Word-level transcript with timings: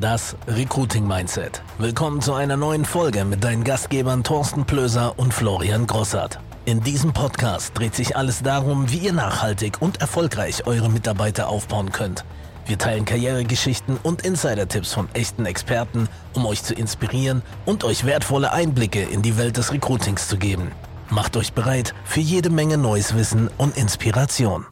Das 0.00 0.36
Recruiting 0.46 1.06
Mindset. 1.06 1.62
Willkommen 1.78 2.20
zu 2.20 2.34
einer 2.34 2.58
neuen 2.58 2.84
Folge 2.84 3.24
mit 3.24 3.42
deinen 3.42 3.64
Gastgebern 3.64 4.24
Thorsten 4.24 4.66
Plöser 4.66 5.18
und 5.18 5.32
Florian 5.32 5.86
Grossart. 5.86 6.38
In 6.66 6.82
diesem 6.82 7.14
Podcast 7.14 7.78
dreht 7.78 7.94
sich 7.94 8.14
alles 8.14 8.42
darum, 8.42 8.90
wie 8.90 8.98
ihr 8.98 9.14
nachhaltig 9.14 9.80
und 9.80 10.02
erfolgreich 10.02 10.66
eure 10.66 10.90
Mitarbeiter 10.90 11.48
aufbauen 11.48 11.92
könnt. 11.92 12.26
Wir 12.66 12.76
teilen 12.76 13.06
Karrieregeschichten 13.06 13.96
und 14.02 14.22
Insider-Tipps 14.22 14.92
von 14.92 15.08
echten 15.14 15.46
Experten, 15.46 16.08
um 16.34 16.44
euch 16.44 16.62
zu 16.62 16.74
inspirieren 16.74 17.40
und 17.64 17.82
euch 17.82 18.04
wertvolle 18.04 18.52
Einblicke 18.52 19.02
in 19.02 19.22
die 19.22 19.38
Welt 19.38 19.56
des 19.56 19.72
Recruitings 19.72 20.28
zu 20.28 20.36
geben. 20.36 20.72
Macht 21.08 21.36
euch 21.38 21.54
bereit 21.54 21.94
für 22.04 22.20
jede 22.20 22.50
Menge 22.50 22.76
neues 22.76 23.14
Wissen 23.14 23.48
und 23.56 23.78
Inspiration. 23.78 24.66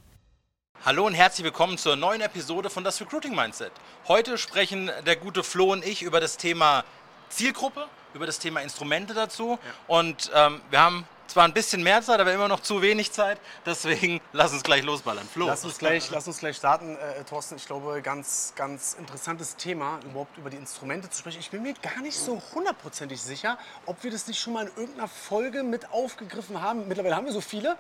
Hallo 0.87 1.07
und 1.07 1.15
herzlich 1.15 1.45
willkommen 1.45 1.79
zur 1.79 1.97
neuen 1.97 2.21
Episode 2.21 2.69
von 2.69 2.85
das 2.85 3.01
Recruiting 3.01 3.35
Mindset. 3.35 3.73
Heute 4.07 4.37
sprechen 4.37 4.91
der 5.07 5.17
gute 5.17 5.43
Flo 5.43 5.73
und 5.73 5.83
ich 5.83 6.03
über 6.03 6.21
das 6.21 6.37
Thema 6.37 6.85
Zielgruppe, 7.31 7.87
über 8.13 8.27
das 8.27 8.39
Thema 8.39 8.61
Instrumente 8.61 9.15
dazu. 9.15 9.53
Ja. 9.53 9.59
Und 9.87 10.31
ähm, 10.35 10.61
wir 10.69 10.81
haben 10.81 11.09
zwar 11.27 11.45
ein 11.45 11.55
bisschen 11.55 11.83
mehr 11.83 12.03
Zeit, 12.03 12.21
aber 12.21 12.35
immer 12.35 12.49
noch 12.49 12.61
zu 12.61 12.83
wenig 12.83 13.13
Zeit. 13.13 13.41
Deswegen 13.65 14.21
lass 14.35 14.53
uns 14.53 14.63
gleich 14.63 14.83
losballern. 14.83 15.27
Flo. 15.27 15.47
Lass 15.47 15.65
uns 15.65 15.79
gleich, 15.79 16.11
lass 16.11 16.27
uns 16.27 16.41
gleich 16.41 16.59
starten, 16.59 16.99
äh, 16.99 17.25
Thorsten. 17.25 17.57
Ich 17.57 17.65
glaube, 17.65 18.03
ganz, 18.03 18.53
ganz 18.55 18.95
interessantes 18.99 19.57
Thema, 19.57 20.01
überhaupt 20.05 20.37
über 20.37 20.51
die 20.51 20.59
Instrumente 20.59 21.09
zu 21.09 21.21
sprechen. 21.21 21.41
Ich 21.41 21.51
bin 21.51 21.63
mir 21.63 21.73
gar 21.81 22.03
nicht 22.03 22.19
so 22.19 22.43
hundertprozentig 22.55 23.23
sicher, 23.23 23.57
ob 23.87 24.05
wir 24.05 24.11
das 24.11 24.27
nicht 24.27 24.39
schon 24.39 24.53
mal 24.53 24.67
in 24.67 24.77
irgendeiner 24.77 25.09
Folge 25.09 25.63
mit 25.63 25.91
aufgegriffen 25.93 26.61
haben. 26.61 26.89
Mittlerweile 26.89 27.17
haben 27.17 27.25
wir 27.25 27.33
so 27.33 27.41
viele. 27.41 27.79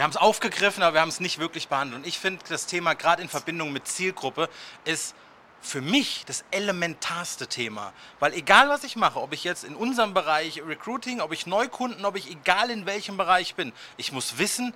Wir 0.00 0.04
haben 0.04 0.12
es 0.12 0.16
aufgegriffen, 0.16 0.82
aber 0.82 0.94
wir 0.94 1.02
haben 1.02 1.10
es 1.10 1.20
nicht 1.20 1.38
wirklich 1.38 1.68
behandelt. 1.68 2.00
Und 2.00 2.08
ich 2.08 2.18
finde, 2.18 2.42
das 2.48 2.64
Thema 2.64 2.94
gerade 2.94 3.20
in 3.20 3.28
Verbindung 3.28 3.70
mit 3.70 3.86
Zielgruppe 3.86 4.48
ist 4.86 5.14
für 5.60 5.82
mich 5.82 6.24
das 6.24 6.42
elementarste 6.50 7.48
Thema. 7.48 7.92
Weil 8.18 8.32
egal 8.32 8.70
was 8.70 8.82
ich 8.82 8.96
mache, 8.96 9.20
ob 9.20 9.34
ich 9.34 9.44
jetzt 9.44 9.62
in 9.62 9.76
unserem 9.76 10.14
Bereich 10.14 10.62
Recruiting, 10.66 11.20
ob 11.20 11.32
ich 11.32 11.46
Neukunden, 11.46 12.06
ob 12.06 12.16
ich 12.16 12.30
egal 12.30 12.70
in 12.70 12.86
welchem 12.86 13.18
Bereich 13.18 13.56
bin, 13.56 13.74
ich 13.98 14.10
muss 14.10 14.38
wissen, 14.38 14.72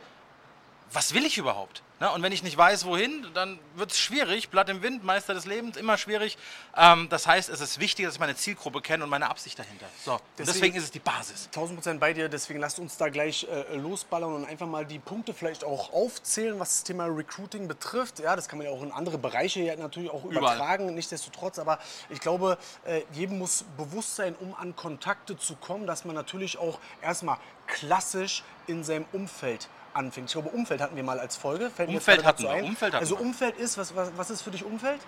was 0.93 1.15
will 1.15 1.25
ich 1.25 1.39
überhaupt? 1.39 1.83
Ne? 2.05 2.11
Und 2.13 2.23
wenn 2.23 2.33
ich 2.33 2.43
nicht 2.43 2.59
weiß, 2.59 2.85
wohin, 2.85 3.27
dann 3.33 3.59
wird 3.77 3.93
es 3.93 3.99
schwierig. 3.99 4.51
Blatt 4.51 4.69
im 4.69 4.83
Wind, 4.83 5.05
Meister 5.05 5.33
des 5.33 5.47
Lebens, 5.47 5.79
immer 5.79 5.97
schwierig. 5.97 6.37
Ähm, 6.77 7.09
das 7.09 7.27
heißt, 7.27 7.49
es 7.49 7.63
ist 7.63 7.81
wichtig, 7.81 8.05
dass 8.05 8.15
ich 8.15 8.21
meine 8.21 8.37
Zielgruppe 8.37 8.83
kenne 8.83 9.05
und 9.05 9.11
meine 9.11 9.31
Absicht 9.31 9.59
dahinter. 9.59 9.87
So, 10.05 10.21
deswegen, 10.37 10.53
deswegen, 10.53 10.77
ist 10.77 10.85
es 10.85 10.91
die 10.91 10.99
Basis. 10.99 11.47
1000 11.47 11.79
Prozent 11.79 12.01
bei 12.01 12.13
dir, 12.13 12.29
deswegen 12.29 12.61
lasst 12.61 12.79
uns 12.79 12.99
da 12.99 13.09
gleich 13.09 13.47
äh, 13.51 13.77
losballern 13.77 14.35
und 14.35 14.45
einfach 14.45 14.67
mal 14.67 14.85
die 14.85 14.99
Punkte 14.99 15.33
vielleicht 15.33 15.65
auch 15.65 15.95
aufzählen, 15.95 16.59
was 16.61 16.75
das 16.75 16.85
Thema 16.85 17.07
Recruiting 17.07 17.69
betrifft. 17.69 18.19
Ja, 18.19 18.37
das 18.37 18.49
kann 18.49 18.59
man 18.59 18.67
ja 18.67 18.73
auch 18.75 18.83
in 18.83 18.93
andere 18.93 19.17
Bereiche 19.17 19.61
ja 19.61 19.75
natürlich 19.75 20.11
auch 20.11 20.25
übertragen, 20.25 20.85
Überall. 20.85 20.95
nichtsdestotrotz. 20.95 21.59
Aber 21.59 21.79
ich 22.11 22.21
glaube, 22.21 22.59
äh, 22.85 23.01
jedem 23.13 23.39
muss 23.39 23.65
bewusst 23.79 24.17
sein, 24.17 24.37
um 24.39 24.55
an 24.55 24.77
Kontakte 24.77 25.39
zu 25.39 25.57
kommen, 25.57 25.87
dass 25.87 26.05
man 26.05 26.15
natürlich 26.15 26.59
auch 26.59 26.79
erstmal 27.01 27.39
klassisch 27.67 28.43
in 28.67 28.85
seinem 28.85 29.07
Umfeld 29.13 29.71
anfängt. 29.95 30.29
Ich 30.29 30.33
glaube, 30.33 30.51
Umfeld 30.51 30.81
hatten 30.81 30.97
wir 30.97 31.03
mal 31.03 31.19
als 31.19 31.37
Folge. 31.37 31.71
Fällt 31.71 31.89
Umfeld 31.89 32.25
hatten 32.25 32.43
wir. 32.43 32.65
Umfeld 32.65 32.95
hatten 32.95 33.03
also 33.03 33.17
Umfeld 33.17 33.57
ist, 33.57 33.79
was, 33.79 33.95
was, 33.95 34.11
was 34.17 34.31
ist 34.31 34.43
für 34.43 34.51
dich 34.51 34.65
Umfeld? 34.65 35.01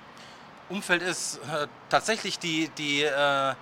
Umfeld 0.68 1.02
ist 1.02 1.38
äh, 1.52 1.66
tatsächlich 1.88 2.38
die, 2.38 2.68
die, 2.76 3.02
äh, 3.02 3.54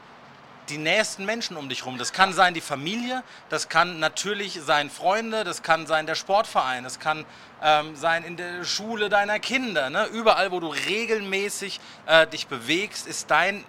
die 0.68 0.78
nächsten 0.78 1.24
Menschen 1.26 1.56
um 1.56 1.68
dich 1.68 1.80
herum. 1.80 1.98
Das 1.98 2.12
kann 2.12 2.32
sein 2.32 2.54
die 2.54 2.60
Familie, 2.60 3.22
das 3.50 3.68
kann 3.68 3.98
natürlich 3.98 4.60
sein 4.62 4.88
Freunde, 4.88 5.44
das 5.44 5.62
kann 5.62 5.86
sein 5.86 6.06
der 6.06 6.14
Sportverein, 6.14 6.84
das 6.84 6.98
kann 6.98 7.26
ähm, 7.62 7.96
sein 7.96 8.24
in 8.24 8.36
der 8.36 8.64
Schule 8.64 9.08
deiner 9.08 9.38
Kinder. 9.38 9.90
Ne? 9.90 10.06
Überall, 10.06 10.50
wo 10.50 10.60
du 10.60 10.68
regelmäßig 10.68 11.80
äh, 12.06 12.26
dich 12.26 12.46
bewegst, 12.46 13.06
ist 13.06 13.30
dein 13.30 13.64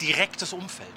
direktes 0.00 0.52
Umfeld. 0.52 0.88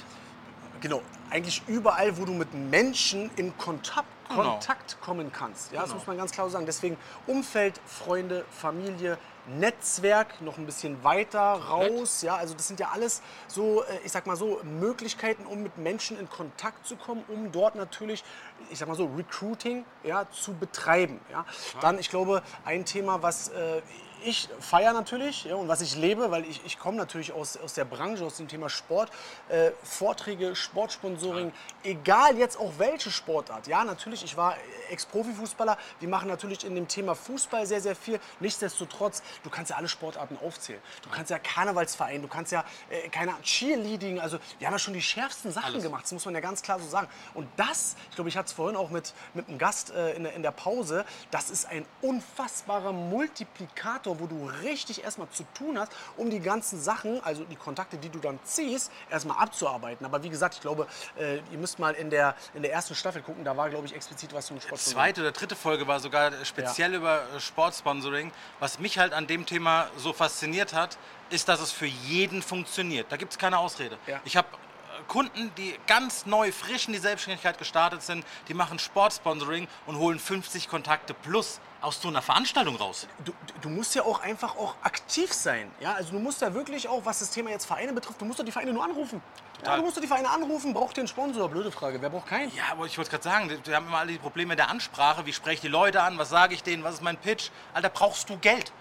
Genau, 0.81 1.02
eigentlich 1.30 1.61
überall, 1.67 2.17
wo 2.17 2.25
du 2.25 2.34
mit 2.34 2.53
Menschen 2.53 3.30
in 3.36 3.58
Kontakt. 3.58 4.08
Kontakt 4.35 4.97
kommen 5.01 5.31
kannst. 5.31 5.71
Ja, 5.71 5.81
genau. 5.81 5.85
Das 5.85 5.94
muss 5.95 6.07
man 6.07 6.17
ganz 6.17 6.31
klar 6.31 6.49
sagen. 6.49 6.66
Deswegen 6.66 6.97
Umfeld, 7.27 7.79
Freunde, 7.85 8.45
Familie, 8.49 9.17
Netzwerk 9.47 10.41
noch 10.41 10.57
ein 10.57 10.66
bisschen 10.66 11.03
weiter 11.03 11.39
raus. 11.39 12.21
Ja, 12.21 12.35
also 12.35 12.53
das 12.53 12.67
sind 12.67 12.79
ja 12.79 12.89
alles 12.93 13.22
so, 13.47 13.83
äh, 13.83 13.99
ich 14.05 14.11
sag 14.11 14.25
mal 14.25 14.38
so, 14.38 14.61
Möglichkeiten, 14.63 15.45
um 15.45 15.63
mit 15.63 15.77
Menschen 15.77 16.17
in 16.17 16.29
Kontakt 16.29 16.88
zu 16.88 16.95
kommen, 16.95 17.23
um 17.27 17.51
dort 17.51 17.75
natürlich, 17.75 18.23
ich 18.69 18.79
sag 18.79 18.88
mal 18.88 18.95
so, 18.95 19.09
Recruiting 19.17 19.83
ja, 20.03 20.29
zu 20.31 20.53
betreiben. 20.53 21.19
Ja. 21.31 21.45
Dann, 21.81 21.99
ich 21.99 22.09
glaube, 22.09 22.41
ein 22.63 22.85
Thema, 22.85 23.22
was 23.22 23.49
äh, 23.49 23.81
ich 24.25 24.50
feiere 24.59 24.94
natürlich 24.94 25.45
ja, 25.45 25.56
und 25.56 25.67
was 25.67 25.81
ich 25.81 25.95
lebe, 25.95 26.31
weil 26.31 26.45
ich, 26.45 26.61
ich 26.66 26.79
komme 26.79 26.97
natürlich 26.97 27.31
aus, 27.31 27.57
aus 27.57 27.73
der 27.73 27.85
Branche, 27.85 28.25
aus 28.25 28.38
dem 28.38 28.47
Thema 28.47 28.69
Sport, 28.69 29.11
äh, 29.50 29.72
Vorträge, 29.84 30.56
Sportsponsoring, 30.56 31.51
ja. 31.84 31.91
egal 31.91 32.38
jetzt 32.38 32.57
auch 32.57 32.72
welche 32.78 33.11
Sportart. 33.11 33.67
Ja, 33.67 33.84
natürlich, 33.84 34.23
ich 34.23 34.38
war 34.38 34.56
Ex-Profi-Fußballer, 34.89 35.78
wir 36.00 36.09
machen 36.09 36.28
natürlich 36.28 36.66
in 36.66 36.75
dem 36.75 36.88
Thema 36.88 37.16
Fußball 37.16 37.66
sehr, 37.66 37.81
sehr 37.81 37.95
viel. 37.95 38.19
Nichtsdestotrotz, 38.39 39.22
du 39.44 39.50
kannst 39.50 39.72
ja 39.72 39.78
alle 39.78 39.88
Sportarten 39.89 40.38
aufzählen. 40.44 40.81
Du 41.01 41.09
kannst 41.09 41.31
ja 41.31 41.40
Karnevalsverein, 41.40 42.22
du 42.22 42.28
kannst 42.28 42.51
ja, 42.51 42.63
äh, 42.90 43.09
keine 43.09 43.34
Cheerleading, 43.41 44.19
also 44.19 44.40
wir 44.59 44.67
haben 44.67 44.73
ja 44.73 44.79
schon 44.79 44.94
die 44.94 45.01
schärfsten 45.01 45.51
Sachen 45.51 45.73
Alles. 45.73 45.84
gemacht, 45.84 46.03
das 46.03 46.11
muss 46.11 46.25
man 46.25 46.34
ja 46.34 46.41
ganz 46.41 46.61
klar 46.61 46.79
so 46.79 46.88
sagen. 46.88 47.07
Und 47.34 47.47
das, 47.57 47.95
ich 48.09 48.16
glaube, 48.16 48.29
ich 48.29 48.38
hatte 48.38 48.47
es 48.47 48.53
vorhin 48.53 48.78
auch 48.78 48.90
mit, 48.90 49.13
mit 49.34 49.47
einem 49.47 49.57
Gast 49.57 49.91
äh, 49.91 50.13
in, 50.13 50.25
in 50.25 50.44
der 50.44 50.51
Pause, 50.51 51.05
das 51.31 51.50
ist 51.50 51.66
ein 51.66 51.85
unfassbarer 52.01 52.94
Multiplikator 52.94 54.12
Faktor, 54.13 54.19
wo 54.19 54.28
du 54.28 54.50
richtig 54.63 55.03
erstmal 55.03 55.29
zu 55.29 55.44
tun 55.53 55.78
hast, 55.79 55.91
um 56.18 56.29
die 56.29 56.40
ganzen 56.40 56.81
Sachen, 56.81 57.24
also 57.24 57.44
die 57.44 57.56
Kontakte, 57.56 57.97
die 57.97 58.09
du 58.09 58.19
dann 58.19 58.40
ziehst, 58.44 58.91
erstmal 59.09 59.38
abzuarbeiten. 59.38 60.06
Aber 60.06 60.24
wie 60.24 60.29
gesagt, 60.29 60.56
ich 60.56 60.62
glaube, 60.62 60.88
äh, 61.18 61.38
ihr 61.38 61.57
müsst 61.57 61.79
mal 61.79 61.94
in 61.94 62.09
der, 62.09 62.35
in 62.53 62.62
der 62.62 62.72
ersten 62.72 62.96
Staffel 62.96 63.22
gucken, 63.22 63.44
da 63.44 63.56
war, 63.56 63.69
glaube 63.69 63.85
ich, 63.85 63.96
explizit 63.96 64.34
was 64.34 64.47
zum 64.47 64.59
Sport. 64.59 64.79
Die 64.79 64.91
zweite 64.91 65.22
oder 65.22 65.31
dritte 65.31 65.56
Folge 65.56 65.88
war 65.88 66.00
sogar 66.00 66.31
speziell 66.46 66.91
ja. 66.91 66.97
über 66.97 67.22
äh, 67.35 67.40
Sportsponsoring. 67.40 68.31
Was 68.59 68.79
mich 68.79 68.97
halt 68.97 69.13
an 69.13 69.28
dem 69.28 69.46
Thema 69.46 69.88
so 69.97 70.13
fasziniert 70.13 70.73
hat, 70.73 70.97
ist, 71.29 71.47
dass 71.47 71.62
es 71.62 71.72
für 71.72 71.88
jeden 71.88 72.41
funktioniert. 72.41 73.12
Da 73.12 73.18
gibt 73.18 73.31
es 73.31 73.38
keine 73.38 73.57
Ausrede. 73.57 73.97
Ja. 74.07 74.19
Ich 74.25 74.38
habe 74.38 74.47
Kunden, 75.03 75.52
die 75.58 75.75
ganz 75.88 76.25
neu, 76.25 76.52
frisch 76.52 76.88
in 76.88 76.94
die 76.94 77.00
Selbstständigkeit 77.00 77.58
gestartet 77.58 78.02
sind, 78.03 78.25
die 78.47 78.53
machen 78.53 78.80
Sportsponsoring 78.80 79.68
und 79.86 79.97
holen 79.97 80.19
50 80.19 80.69
Kontakte 80.69 81.14
plus 81.14 81.59
aus 81.81 82.02
so 82.02 82.08
einer 82.08 82.22
Veranstaltung 82.22 82.78
raus. 82.78 83.08
Du, 83.25 83.34
du, 83.62 83.69
musst 83.69 83.94
ja 83.94 84.03
auch 84.03 84.22
einfach 84.22 84.56
auch 84.56 84.75
aktiv 84.84 85.34
sein. 85.34 85.69
Ja? 85.81 85.94
Also 85.94 86.14
du 86.14 86.19
musst 86.19 86.41
ja 86.41 86.53
wirklich 86.53 86.88
auch, 86.88 87.06
was 87.06 87.19
das 87.19 87.30
Thema 87.30 87.50
jetzt 87.50 87.66
Vereine 87.66 87.91
betrifft, 87.91 88.22
du 88.22 88.25
musst 88.25 88.40
doch 88.40 88.46
die 88.46 88.52
Vereine 88.52 88.72
nur 88.74 88.84
anrufen. 88.84 89.22
Ja, 89.66 89.78
du 89.78 89.84
musst 89.84 89.97
doch 89.97 90.02
die 90.02 90.08
Vereine 90.08 90.30
anrufen, 90.30 90.74
braucht 90.74 90.97
ihr 90.97 91.02
einen 91.02 91.08
Sponsor? 91.08 91.50
Blöde 91.50 91.72
Frage, 91.72 92.02
wer 92.02 92.09
braucht 92.09 92.28
keinen? 92.28 92.53
Ja, 92.56 92.64
aber 92.72 92.85
ich 92.85 92.97
wollte 92.97 93.12
gerade 93.12 93.24
sagen, 93.24 93.52
wir 93.64 93.75
haben 93.75 93.88
immer 93.88 94.00
alle 94.00 94.14
die 94.14 94.18
Probleme 94.18 94.56
der 94.56 94.70
Ansprache. 94.70 95.25
Wie 95.25 95.34
spreche 95.34 95.56
ich 95.56 95.62
die 95.62 95.68
Leute 95.68 96.02
an? 96.02 96.18
Was 96.18 96.30
sage 96.30 96.53
ich 96.53 96.64
denen? 96.64 96.84
Was 96.84 96.96
ist 96.96 97.02
mein 97.02 97.18
Pitch? 97.18 97.50
Alter, 97.74 97.90
brauchst 97.90 98.30
du 98.30 98.38
Geld? 98.38 98.72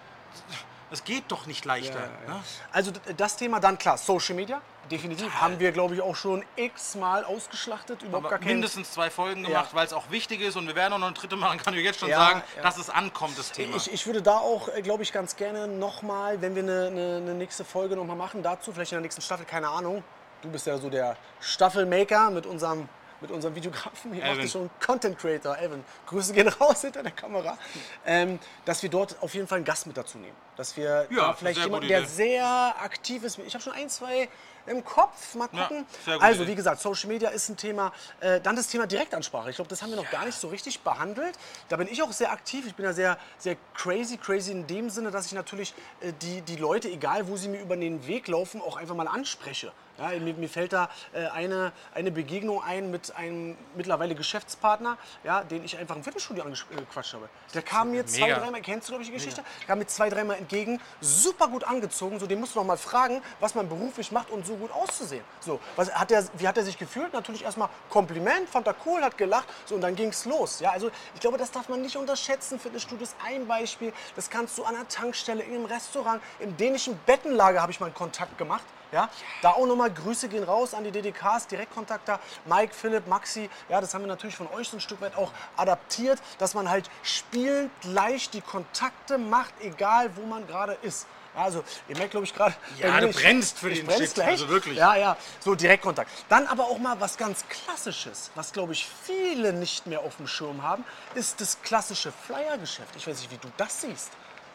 Das 0.93 1.05
geht 1.05 1.25
doch 1.29 1.47
nicht 1.47 1.65
leichter. 1.65 2.01
Ja, 2.01 2.11
ja. 2.27 2.35
Ne? 2.35 2.41
Also 2.71 2.93
das 3.17 3.37
Thema 3.37 3.61
dann 3.61 3.79
klar, 3.79 3.97
Social 3.97 4.35
Media, 4.35 4.61
definitiv. 4.91 5.25
Total. 5.25 5.41
Haben 5.41 5.59
wir, 5.59 5.73
glaube 5.73 5.95
ich, 5.95 6.03
auch 6.03 6.15
schon 6.15 6.45
x-mal 6.55 7.25
ausgeschlachtet. 7.25 8.03
Überhaupt 8.03 8.29
gar 8.29 8.39
mindestens 8.41 8.93
zwei 8.93 9.09
Folgen 9.09 9.43
gemacht, 9.43 9.71
ja. 9.71 9.75
weil 9.75 9.87
es 9.87 9.95
auch 9.95 10.11
wichtig 10.11 10.43
ist. 10.43 10.55
Und 10.55 10.67
wir 10.67 10.75
werden 10.75 10.93
auch 10.93 10.99
noch 10.99 11.07
eine 11.07 11.17
dritte 11.17 11.37
machen, 11.37 11.59
kann 11.65 11.73
ich 11.73 11.83
jetzt 11.83 12.01
schon 12.01 12.11
sagen, 12.11 12.43
dass 12.63 12.77
es 12.77 12.91
ankommt, 12.91 13.39
das 13.39 13.53
Thema. 13.53 13.75
Ich, 13.75 13.91
ich 13.91 14.07
würde 14.07 14.21
da 14.21 14.37
auch, 14.37 14.69
äh, 14.69 14.83
glaube 14.83 15.03
ich, 15.03 15.13
ganz 15.13 15.35
gerne 15.37 15.67
nochmal, 15.67 16.43
wenn 16.43 16.55
wir 16.55 16.63
eine, 16.63 16.89
eine, 16.89 17.17
eine 17.17 17.35
nächste 17.35 17.65
Folge 17.65 17.97
nochmal 17.97 18.17
machen, 18.17 18.43
dazu, 18.43 18.71
vielleicht 18.71 18.93
in 18.93 18.97
der 18.97 19.03
nächsten 19.03 19.23
Staffel, 19.23 19.47
keine 19.47 19.69
Ahnung. 19.69 20.05
Du 20.43 20.51
bist 20.51 20.67
ja 20.67 20.77
so 20.77 20.91
der 20.91 21.17
Staffelmaker 21.41 22.29
mit 22.29 22.45
unserem 22.45 22.87
mit 23.23 23.31
unserem 23.31 23.55
Videografen, 23.55 24.13
hier 24.13 24.25
macht 24.25 24.51
schon 24.51 24.69
Content 24.85 25.17
Creator, 25.17 25.57
Evan. 25.59 25.83
Grüße 26.07 26.35
gehen 26.35 26.49
raus 26.49 26.83
hinter 26.83 27.03
der 27.03 27.13
Kamera. 27.13 27.57
Ähm, 28.05 28.39
dass 28.65 28.83
wir 28.83 28.91
dort 28.91 29.17
auf 29.23 29.33
jeden 29.35 29.47
Fall 29.47 29.57
einen 29.57 29.65
Gast 29.65 29.87
mit 29.87 29.97
dazu 29.97 30.19
nehmen. 30.19 30.37
Dass 30.57 30.77
wir 30.77 31.07
ja, 31.11 31.33
vielleicht 31.33 31.61
jemanden, 31.61 31.89
der 31.89 32.07
sehr 32.07 32.75
aktiv 32.81 33.25
ist. 33.25 33.39
Ich 33.39 33.55
habe 33.55 33.63
schon 33.63 33.73
ein, 33.73 33.89
zwei 33.89 34.29
im 34.67 34.85
Kopf. 34.85 35.35
Mal 35.35 35.49
gucken. 35.49 35.87
Ja, 36.07 36.19
also, 36.19 36.47
wie 36.47 36.55
gesagt, 36.55 36.81
Social 36.81 37.09
Media 37.09 37.31
ist 37.31 37.49
ein 37.49 37.57
Thema. 37.57 37.93
Äh, 38.21 38.41
dann 38.41 38.57
das 38.57 38.69
Thema 38.69 38.87
Direktansprache. 38.87 39.51
Ich 39.51 39.57
glaube, 39.57 39.69
das 39.69 39.83
haben 39.83 39.91
wir 39.91 39.97
noch 39.97 40.05
ja. 40.05 40.11
gar 40.11 40.27
nicht 40.27 40.39
so 40.39 40.49
richtig 40.49 40.81
behandelt. 40.81 41.39
Da 41.69 41.77
bin 41.77 41.89
ich 41.89 42.03
auch 42.03 42.13
sehr 42.13 42.31
aktiv. 42.31 42.67
Ich 42.67 42.75
bin 42.75 42.85
ja 42.85 42.93
sehr, 42.93 43.19
sehr 43.39 43.57
crazy. 43.75 44.17
Crazy 44.17 44.53
in 44.53 44.67
dem 44.67 44.91
Sinne, 44.91 45.11
dass 45.11 45.27
ich 45.27 45.33
natürlich 45.33 45.75
äh, 46.01 46.13
die, 46.21 46.43
die 46.43 46.57
Leute, 46.57 46.89
egal 46.89 47.29
wo 47.29 47.37
sie 47.37 47.49
mir 47.49 47.61
über 47.61 47.77
den 47.77 48.07
Weg 48.07 48.29
laufen, 48.29 48.61
auch 48.61 48.77
einfach 48.77 48.95
mal 48.95 49.09
anspreche. 49.09 49.73
Ja, 49.99 50.19
mir, 50.19 50.35
mir, 50.35 50.49
fällt 50.49 50.73
da 50.73 50.89
äh, 51.13 51.27
eine, 51.27 51.71
eine 51.95 52.11
Begegnung 52.11 52.63
ein 52.63 52.91
mit 52.91 53.15
einem 53.15 53.57
mittlerweile 53.77 54.15
Geschäftspartner, 54.15 54.97
ja, 55.23 55.45
den 55.45 55.65
ich 55.65 55.77
einfach 55.77 55.97
im 55.97 56.03
Fitnessstudio 56.03 56.45
angequatscht 56.45 57.13
habe. 57.13 57.29
Der 57.53 57.63
kam 57.63 57.91
mir 57.91 58.07
zwei, 58.07 58.33
dreimal, 58.33 58.63
kennst 58.63 58.89
du 58.89 58.93
glaube 58.93 59.03
ich 59.03 59.11
die 59.11 59.15
Geschichte? 59.15 59.43
Mega. 59.43 59.67
Kam 59.67 59.79
mir 59.79 59.87
zwei, 59.87 60.09
dreimal 60.09 60.39
entgegen, 60.43 60.81
super 61.01 61.49
gut 61.49 61.65
angezogen. 61.65 62.19
So, 62.21 62.27
den 62.27 62.41
musst 62.41 62.55
du 62.55 62.59
noch 62.59 62.67
mal 62.67 62.77
fragen, 62.77 63.23
was 63.41 63.55
man 63.55 63.69
beruflich 63.69 64.13
macht 64.13 64.31
und 64.31 64.47
so 64.47 64.55
gut 64.55 64.71
auszusehen. 64.71 65.25
So, 65.41 65.61
was, 65.77 65.93
hat 65.93 66.11
der, 66.11 66.25
wie 66.39 66.47
hat 66.47 66.57
er 66.57 66.65
sich 66.65 66.79
gefühlt? 66.79 67.13
Natürlich 67.13 67.45
erstmal 67.45 67.69
Kompliment, 67.89 68.49
fand 68.49 68.67
er 68.67 68.75
cool, 68.87 69.03
hat 69.03 69.17
gelacht. 69.17 69.49
So, 69.65 69.75
und 69.75 69.81
dann 69.81 69.97
ging 69.97 70.09
es 70.09 70.25
los. 70.25 70.61
Ja, 70.61 70.71
also 70.71 70.91
ich 71.15 71.21
glaube, 71.21 71.39
das 71.39 71.51
darf 71.51 71.69
man 71.69 71.81
nicht 71.83 71.97
unterschätzen. 71.97 72.59
Fitnessstudio 72.59 73.05
ist 73.05 73.17
ein 73.25 73.47
Beispiel. 73.47 73.93
Das 74.17 74.31
kannst 74.31 74.59
du 74.59 74.65
an 74.65 74.75
der 74.75 74.89
Tankstelle, 74.89 75.43
in 75.43 75.55
einem 75.55 75.65
Restaurant, 75.65 76.23
im 76.41 76.57
dänischen 76.57 76.99
Bettenlager 77.07 77.63
habe 77.63 77.73
ich 77.73 77.81
mal 77.81 77.87
einen 77.87 77.95
Kontakt 77.95 78.37
gemacht. 78.39 78.65
Ja? 78.93 79.09
Da 79.41 79.53
auch 79.53 79.67
nochmal 79.67 79.91
Grüße 79.91 80.29
gehen 80.29 80.45
raus 80.45 80.75
an 80.75 80.85
die 80.85 80.91
DDKs, 80.91 81.47
Direktkontakt 81.49 82.07
da. 82.09 82.21
Mike, 82.45 82.75
Philipp, 82.75 83.07
Maxi. 83.07 83.49
Ja, 83.69 83.81
das 83.81 83.95
haben 83.95 84.03
wir 84.03 84.09
natürlich 84.09 84.37
von 84.37 84.49
euch 84.53 84.69
so 84.69 84.77
ein 84.77 84.81
Stück 84.81 85.01
weit 85.01 85.17
auch 85.17 85.33
adaptiert, 85.57 86.21
dass 86.39 86.55
man 86.55 86.69
halt 86.69 86.89
spielend 87.03 87.71
gleich 87.81 88.31
die 88.31 88.43
Kontakte 88.43 89.19
macht, 89.19 89.55
egal 89.61 90.15
wo 90.17 90.27
man 90.27 90.47
gerade 90.47 90.75
ist. 90.83 91.07
Ja, 91.35 91.45
Also, 91.45 91.65
ihr 91.89 91.97
merkt, 91.97 92.11
glaube 92.11 92.27
ich, 92.27 92.35
gerade. 92.35 92.55
Ja, 92.79 93.01
du 93.01 93.09
brennst 93.09 93.59
für 93.59 93.71
den 93.71 93.87
brenn's 93.87 94.01
Shit, 94.01 94.15
gleich. 94.15 94.29
also 94.29 94.49
wirklich. 94.51 94.77
Ja, 94.77 94.95
ja, 94.97 95.17
so 95.41 95.55
Direktkontakt. 95.55 96.11
Dann 96.29 96.47
aber 96.47 96.65
auch 96.65 96.79
mal 96.79 97.01
was 97.01 97.17
ganz 97.17 97.45
Klassisches, 97.49 98.31
was, 98.35 98.53
glaube 98.53 98.75
ich, 98.75 98.87
viele 99.05 99.55
nicht 99.55 99.87
mehr 99.87 100.01
auf 100.01 100.17
dem 100.17 100.27
Schirm 100.27 100.63
haben, 100.63 100.85
ist 101.15 101.41
das 101.41 101.61
klassische 101.63 102.13
Flyergeschäft. 102.13 102.95
Ich 102.97 103.07
weiß 103.07 103.19
nicht, 103.19 103.31
wie 103.31 103.39
du 103.39 103.49
das 103.57 103.81
siehst. 103.81 104.11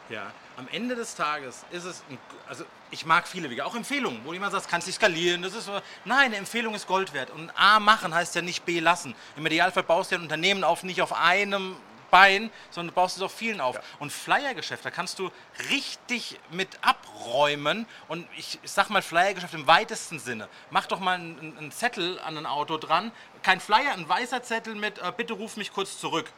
Ja, 0.09 0.31
am 0.55 0.67
Ende 0.69 0.95
des 0.95 1.15
Tages 1.15 1.65
ist 1.71 1.83
es, 1.83 2.03
ein, 2.09 2.17
also 2.47 2.63
ich 2.91 3.05
mag 3.05 3.27
viele 3.27 3.49
Wege, 3.49 3.65
auch 3.65 3.75
Empfehlungen, 3.75 4.21
wo 4.23 4.31
jemand 4.31 4.53
sagt, 4.53 4.69
kannst 4.69 4.87
dich 4.87 4.95
skalieren, 4.95 5.41
das 5.41 5.53
ist 5.53 5.65
so. 5.65 5.73
Nein, 6.05 6.27
eine 6.27 6.37
Empfehlung 6.37 6.73
ist 6.75 6.87
Gold 6.87 7.13
wert. 7.13 7.29
Und 7.29 7.51
A 7.55 7.79
machen 7.81 8.13
heißt 8.13 8.33
ja 8.35 8.41
nicht 8.41 8.65
B 8.65 8.79
lassen. 8.79 9.15
Im 9.35 9.45
Idealfall 9.45 9.83
baust 9.83 10.11
du 10.11 10.15
ja 10.15 10.19
ein 10.19 10.23
Unternehmen 10.23 10.63
auf, 10.63 10.83
nicht 10.83 11.01
auf 11.01 11.11
einem 11.11 11.75
Bein, 12.09 12.51
sondern 12.69 12.93
du 12.93 12.95
baust 12.95 13.17
es 13.17 13.21
auf 13.21 13.33
vielen 13.33 13.59
auf. 13.59 13.79
Und 13.99 14.13
Flyergeschäft, 14.13 14.85
da 14.85 14.91
kannst 14.91 15.19
du 15.19 15.29
richtig 15.69 16.39
mit 16.51 16.69
abräumen. 16.81 17.85
Und 18.07 18.27
ich, 18.37 18.59
ich 18.63 18.71
sag 18.71 18.89
mal 18.89 19.01
Flyergeschäft 19.01 19.53
im 19.53 19.67
weitesten 19.67 20.19
Sinne. 20.19 20.47
Mach 20.69 20.85
doch 20.85 21.01
mal 21.01 21.15
einen, 21.15 21.57
einen 21.57 21.71
Zettel 21.73 22.17
an 22.19 22.37
ein 22.37 22.45
Auto 22.45 22.77
dran. 22.77 23.11
Kein 23.43 23.59
Flyer, 23.59 23.91
ein 23.91 24.07
weißer 24.07 24.41
Zettel 24.41 24.75
mit, 24.75 24.99
äh, 24.99 25.11
bitte 25.15 25.33
ruf 25.33 25.57
mich 25.57 25.73
kurz 25.73 25.99
zurück. 25.99 26.31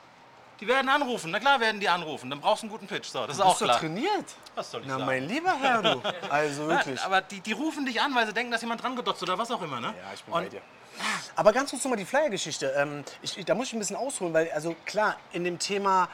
Die 0.60 0.68
werden 0.68 0.90
anrufen, 0.90 1.32
na 1.32 1.40
klar 1.40 1.60
werden 1.60 1.80
die 1.80 1.88
anrufen. 1.88 2.30
Dann 2.30 2.42
brauchst 2.42 2.64
du 2.64 2.68
einen 2.68 2.72
guten 2.72 2.88
Pitch. 2.88 3.08
So, 3.08 3.26
das 3.26 3.38
ist 3.38 3.42
auch 3.42 3.50
Bist 3.52 3.62
du 3.62 3.66
klar. 3.66 3.80
trainiert? 3.80 4.26
Was 4.56 4.72
soll 4.72 4.82
ich 4.82 4.88
Na, 4.88 4.94
sagen? 4.96 5.06
mein 5.06 5.28
lieber 5.28 5.54
Herr, 5.58 5.82
du. 5.82 6.02
Also 6.30 6.68
wirklich. 6.68 7.02
Aber 7.02 7.22
die, 7.22 7.40
die 7.40 7.54
rufen 7.54 7.86
dich 7.86 8.02
an, 8.02 8.14
weil 8.14 8.26
sie 8.28 8.34
denken, 8.34 8.52
dass 8.52 8.62
jemand 8.62 8.84
dran 8.84 8.96
gedotzt 8.96 9.24
oder 9.24 9.38
was 9.38 9.50
auch 9.52 9.62
immer, 9.62 9.80
ne? 9.80 9.88
Ja, 9.98 10.14
ich 10.14 10.24
bin 10.24 10.34
Und 10.34 10.44
bei 10.44 10.50
dir. 10.50 10.62
Aber 11.38 11.54
ganz 11.54 11.70
kurz 11.70 11.84
nochmal 11.86 11.98
die 11.98 12.04
Flyer-Geschichte. 12.06 12.74
Ähm, 12.76 13.06
ich, 13.22 13.38
ich- 13.38 13.46
da 13.46 13.56
muss 13.56 13.68
ich 13.68 13.74
ein 13.74 13.80
bisschen 13.80 13.96
ausholen, 13.96 14.34
weil, 14.34 14.52
also 14.52 14.76
klar, 14.86 15.16
in 15.32 15.46
dem 15.46 15.60
Thema 15.60 16.10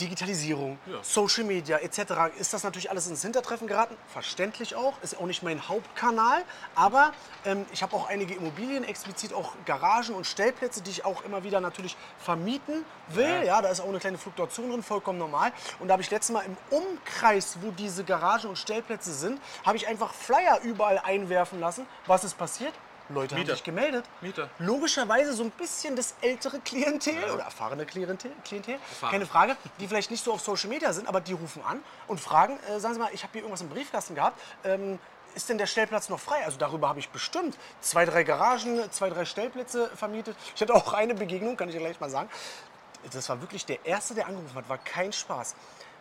Digitalisierung, 0.00 0.78
Social 1.02 1.44
Media 1.44 1.78
etc. 1.78 2.38
ist 2.38 2.52
das 2.52 2.62
natürlich 2.62 2.90
alles 2.90 3.06
ins 3.06 3.22
Hintertreffen 3.22 3.66
geraten. 3.66 3.96
Verständlich 4.08 4.74
auch, 4.74 4.94
ist 5.02 5.18
auch 5.18 5.26
nicht 5.26 5.42
mein 5.42 5.68
Hauptkanal. 5.68 6.42
Aber 6.74 7.12
ähm, 7.44 7.66
ich 7.72 7.82
habe 7.82 7.94
auch 7.96 8.08
einige 8.08 8.34
Immobilien, 8.34 8.84
explizit 8.84 9.32
auch 9.32 9.52
Garagen 9.64 10.14
und 10.14 10.26
Stellplätze, 10.26 10.82
die 10.82 10.90
ich 10.90 11.04
auch 11.04 11.24
immer 11.24 11.44
wieder 11.44 11.60
natürlich 11.60 11.96
vermieten 12.18 12.84
will. 13.08 13.44
Ja, 13.44 13.62
da 13.62 13.68
ist 13.68 13.80
auch 13.80 13.88
eine 13.88 13.98
kleine 13.98 14.18
Fluktuation 14.18 14.70
drin, 14.70 14.82
vollkommen 14.82 15.18
normal. 15.18 15.52
Und 15.78 15.88
da 15.88 15.92
habe 15.92 16.02
ich 16.02 16.10
letztes 16.10 16.32
Mal 16.32 16.42
im 16.42 16.56
Umkreis, 16.70 17.58
wo 17.60 17.70
diese 17.70 18.04
Garagen 18.04 18.48
und 18.48 18.56
Stellplätze 18.56 19.12
sind, 19.12 19.40
habe 19.64 19.76
ich 19.76 19.86
einfach 19.88 20.12
Flyer 20.14 20.60
überall 20.62 20.98
einwerfen 20.98 21.60
lassen. 21.60 21.86
Was 22.06 22.24
ist 22.24 22.36
passiert? 22.36 22.74
Leute 23.10 23.34
Mieter. 23.34 23.48
haben 23.48 23.56
sich 23.56 23.64
gemeldet. 23.64 24.04
Mieter. 24.20 24.48
Logischerweise 24.58 25.32
so 25.32 25.42
ein 25.42 25.50
bisschen 25.50 25.96
das 25.96 26.14
ältere 26.20 26.60
Klientel 26.60 27.30
oder 27.32 27.44
erfahrene 27.44 27.84
Klientel, 27.84 28.30
Klientel 28.44 28.74
Erfahren. 28.74 29.10
keine 29.10 29.26
Frage, 29.26 29.56
die 29.78 29.88
vielleicht 29.88 30.10
nicht 30.10 30.24
so 30.24 30.32
auf 30.32 30.40
Social 30.40 30.68
Media 30.68 30.92
sind, 30.92 31.08
aber 31.08 31.20
die 31.20 31.32
rufen 31.32 31.62
an 31.64 31.82
und 32.06 32.20
fragen, 32.20 32.58
äh, 32.68 32.78
sagen 32.78 32.94
Sie 32.94 33.00
mal, 33.00 33.10
ich 33.12 33.22
habe 33.22 33.32
hier 33.32 33.42
irgendwas 33.42 33.62
im 33.62 33.68
Briefkasten 33.68 34.14
gehabt, 34.14 34.40
ähm, 34.64 34.98
ist 35.34 35.48
denn 35.48 35.58
der 35.58 35.66
Stellplatz 35.66 36.08
noch 36.08 36.18
frei? 36.18 36.44
Also 36.44 36.58
darüber 36.58 36.88
habe 36.88 36.98
ich 36.98 37.08
bestimmt 37.10 37.56
zwei, 37.80 38.04
drei 38.04 38.24
Garagen, 38.24 38.90
zwei, 38.90 39.10
drei 39.10 39.24
Stellplätze 39.24 39.88
vermietet. 39.94 40.36
Ich 40.54 40.60
hatte 40.60 40.74
auch 40.74 40.92
eine 40.92 41.14
Begegnung, 41.14 41.56
kann 41.56 41.68
ich 41.68 41.74
ja 41.74 41.80
gleich 41.80 42.00
mal 42.00 42.10
sagen. 42.10 42.28
Das 43.12 43.28
war 43.28 43.40
wirklich 43.40 43.64
der 43.64 43.84
Erste, 43.86 44.14
der 44.14 44.26
angerufen 44.26 44.54
hat, 44.56 44.68
war 44.68 44.78
kein 44.78 45.12
Spaß. 45.12 45.54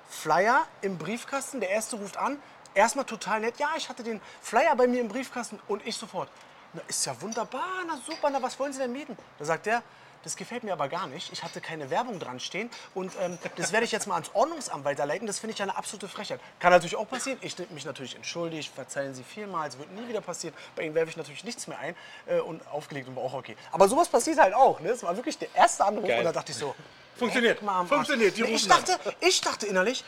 Flyer 0.10 0.66
im 0.82 0.98
Briefkasten, 0.98 1.60
der 1.60 1.70
Erste 1.70 1.96
ruft 1.98 2.18
an, 2.18 2.42
erstmal 2.74 3.06
total 3.06 3.40
nett, 3.42 3.60
ja, 3.60 3.70
ich 3.78 3.90
hatte 3.90 4.04
den 4.04 4.20
Flyer 4.42 4.76
bei 4.76 4.88
mir 4.88 5.02
im 5.02 5.08
Briefkasten 5.08 5.60
und 5.68 5.86
ich 5.86 5.96
sofort. 5.96 6.30
Na, 6.74 6.81
ist 6.88 7.06
ja 7.06 7.19
wunderbar, 7.21 7.83
na 7.88 7.98
super, 8.06 8.30
na 8.30 8.42
was 8.42 8.60
wollen 8.60 8.74
Sie 8.74 8.80
denn 8.80 8.92
mieten? 8.92 9.18
Da 9.38 9.45
sagt 9.45 9.68
er, 9.68 9.81
das 10.24 10.36
gefällt 10.36 10.63
mir 10.63 10.74
aber 10.74 10.89
gar 10.89 11.07
nicht. 11.07 11.31
Ich 11.31 11.44
hatte 11.44 11.62
keine 11.62 11.89
Werbung 11.89 12.19
dran 12.19 12.39
stehen 12.39 12.69
und 12.94 13.13
ähm, 13.21 13.38
das 13.56 13.71
werde 13.71 13.86
ich 13.86 13.92
jetzt 13.92 14.06
mal 14.06 14.16
ans 14.16 14.30
Ordnungsamt 14.33 14.83
weiterleiten. 14.83 15.25
Das 15.25 15.39
finde 15.39 15.54
ich 15.54 15.60
ja 15.60 15.63
eine 15.63 15.77
absolute 15.77 16.10
Frechheit. 16.10 16.42
Kann 16.60 16.71
natürlich 16.71 16.98
auch 16.98 17.07
passieren. 17.07 17.39
Ich 17.42 17.57
mich 17.69 17.86
natürlich 17.86 18.16
entschuldigt, 18.16 18.74
verzeihen 18.74 19.13
Sie 19.13 19.24
vielmals, 19.24 19.77
wird 19.77 19.92
nie 19.92 20.07
wieder 20.10 20.21
passieren. 20.21 20.54
Bei 20.75 20.83
Ihnen 20.83 20.94
werfe 20.94 21.10
ich 21.10 21.18
natürlich 21.18 21.45
nichts 21.45 21.68
mehr 21.68 21.80
ein 21.80 21.95
äh, 22.27 22.39
und 22.39 22.68
aufgelegt 22.68 23.07
und 23.07 23.16
war 23.16 23.24
auch 23.24 23.33
okay. 23.33 23.56
Aber 23.71 23.88
sowas 23.88 24.10
passiert 24.10 24.39
halt 24.39 24.54
auch. 24.54 24.80
Ne? 24.81 24.89
Das 24.89 25.04
war 25.04 25.16
wirklich 25.16 25.38
der 25.38 25.56
erste 25.56 25.86
Anruf 25.86 26.04
und 26.10 26.24
da 26.24 26.31
dachte 26.33 26.51
ich 26.51 26.57
so, 26.57 26.75
Funktioniert. 27.19 27.60
Funktioniert, 27.88 28.38
die 28.38 28.44
Nee, 28.44 28.56
ich, 28.56 28.68
dachte, 28.68 28.98
ich 29.19 29.42
dachte 29.42 29.68
innerlich, 29.68 30.06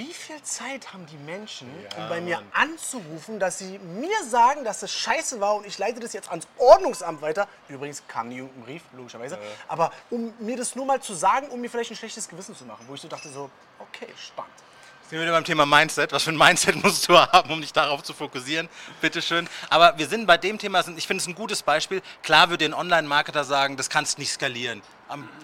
wie 0.00 0.14
viel 0.14 0.42
Zeit 0.42 0.94
haben 0.94 1.04
die 1.04 1.18
Menschen, 1.18 1.68
um 1.98 2.08
bei 2.08 2.22
mir 2.22 2.40
anzurufen, 2.52 3.38
dass 3.38 3.58
sie 3.58 3.78
mir 3.78 4.24
sagen, 4.24 4.64
dass 4.64 4.82
es 4.82 4.90
scheiße 4.92 5.40
war 5.40 5.56
und 5.56 5.66
ich 5.66 5.76
leite 5.76 6.00
das 6.00 6.14
jetzt 6.14 6.30
ans 6.30 6.46
Ordnungsamt 6.56 7.20
weiter. 7.20 7.46
Übrigens 7.68 8.02
kam 8.08 8.28
nie 8.28 8.38
irgendein 8.38 8.64
Brief, 8.64 8.82
logischerweise. 8.96 9.38
Aber 9.68 9.92
um 10.08 10.32
mir 10.38 10.56
das 10.56 10.74
nur 10.74 10.86
mal 10.86 11.02
zu 11.02 11.12
sagen, 11.12 11.48
um 11.48 11.60
mir 11.60 11.68
vielleicht 11.68 11.90
ein 11.90 11.96
schlechtes 11.96 12.28
Gewissen 12.28 12.56
zu 12.56 12.64
machen. 12.64 12.86
Wo 12.88 12.94
ich 12.94 13.00
so 13.02 13.08
dachte, 13.08 13.28
so, 13.28 13.50
okay, 13.78 14.06
spannend. 14.16 14.54
Sind 15.02 15.18
wir 15.18 15.22
wieder 15.22 15.32
beim 15.32 15.44
Thema 15.44 15.66
Mindset. 15.66 16.12
Was 16.12 16.22
für 16.22 16.30
ein 16.30 16.38
Mindset 16.38 16.76
musst 16.82 17.06
du 17.06 17.18
haben, 17.18 17.50
um 17.50 17.60
dich 17.60 17.72
darauf 17.74 18.02
zu 18.02 18.14
fokussieren? 18.14 18.70
Bitteschön. 19.02 19.50
Aber 19.68 19.98
wir 19.98 20.06
sind 20.06 20.26
bei 20.26 20.38
dem 20.38 20.56
Thema, 20.56 20.80
ich 20.96 21.06
finde 21.06 21.20
es 21.20 21.26
ein 21.26 21.34
gutes 21.34 21.62
Beispiel. 21.62 22.00
Klar 22.22 22.48
würde 22.48 22.64
ein 22.64 22.74
Online-Marketer 22.74 23.44
sagen, 23.44 23.76
das 23.76 23.90
kannst 23.90 24.18
nicht 24.18 24.32
skalieren. 24.32 24.80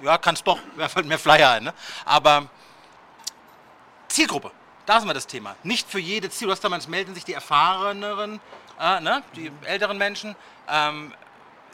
Ja, 0.02 0.16
kannst 0.16 0.46
doch, 0.46 0.58
mir 0.76 0.88
fällt 0.88 1.06
mehr 1.06 1.18
Flyer 1.18 1.50
ein. 1.50 1.64
Ne? 1.64 1.74
Aber 2.06 2.48
Zielgruppe, 4.16 4.50
da 4.86 4.98
sind 4.98 5.10
wir 5.10 5.14
das 5.14 5.26
Thema. 5.26 5.56
Nicht 5.62 5.90
für 5.90 5.98
jede 5.98 6.30
Ziel. 6.30 6.46
Du 6.46 6.52
hast 6.52 6.64
damals 6.64 6.88
melden 6.88 7.14
sich 7.14 7.26
die 7.26 7.34
erfahreneren, 7.34 8.40
äh, 8.80 8.98
ne? 9.00 9.22
die 9.34 9.52
älteren 9.66 9.98
Menschen. 9.98 10.34
Ähm, 10.70 11.12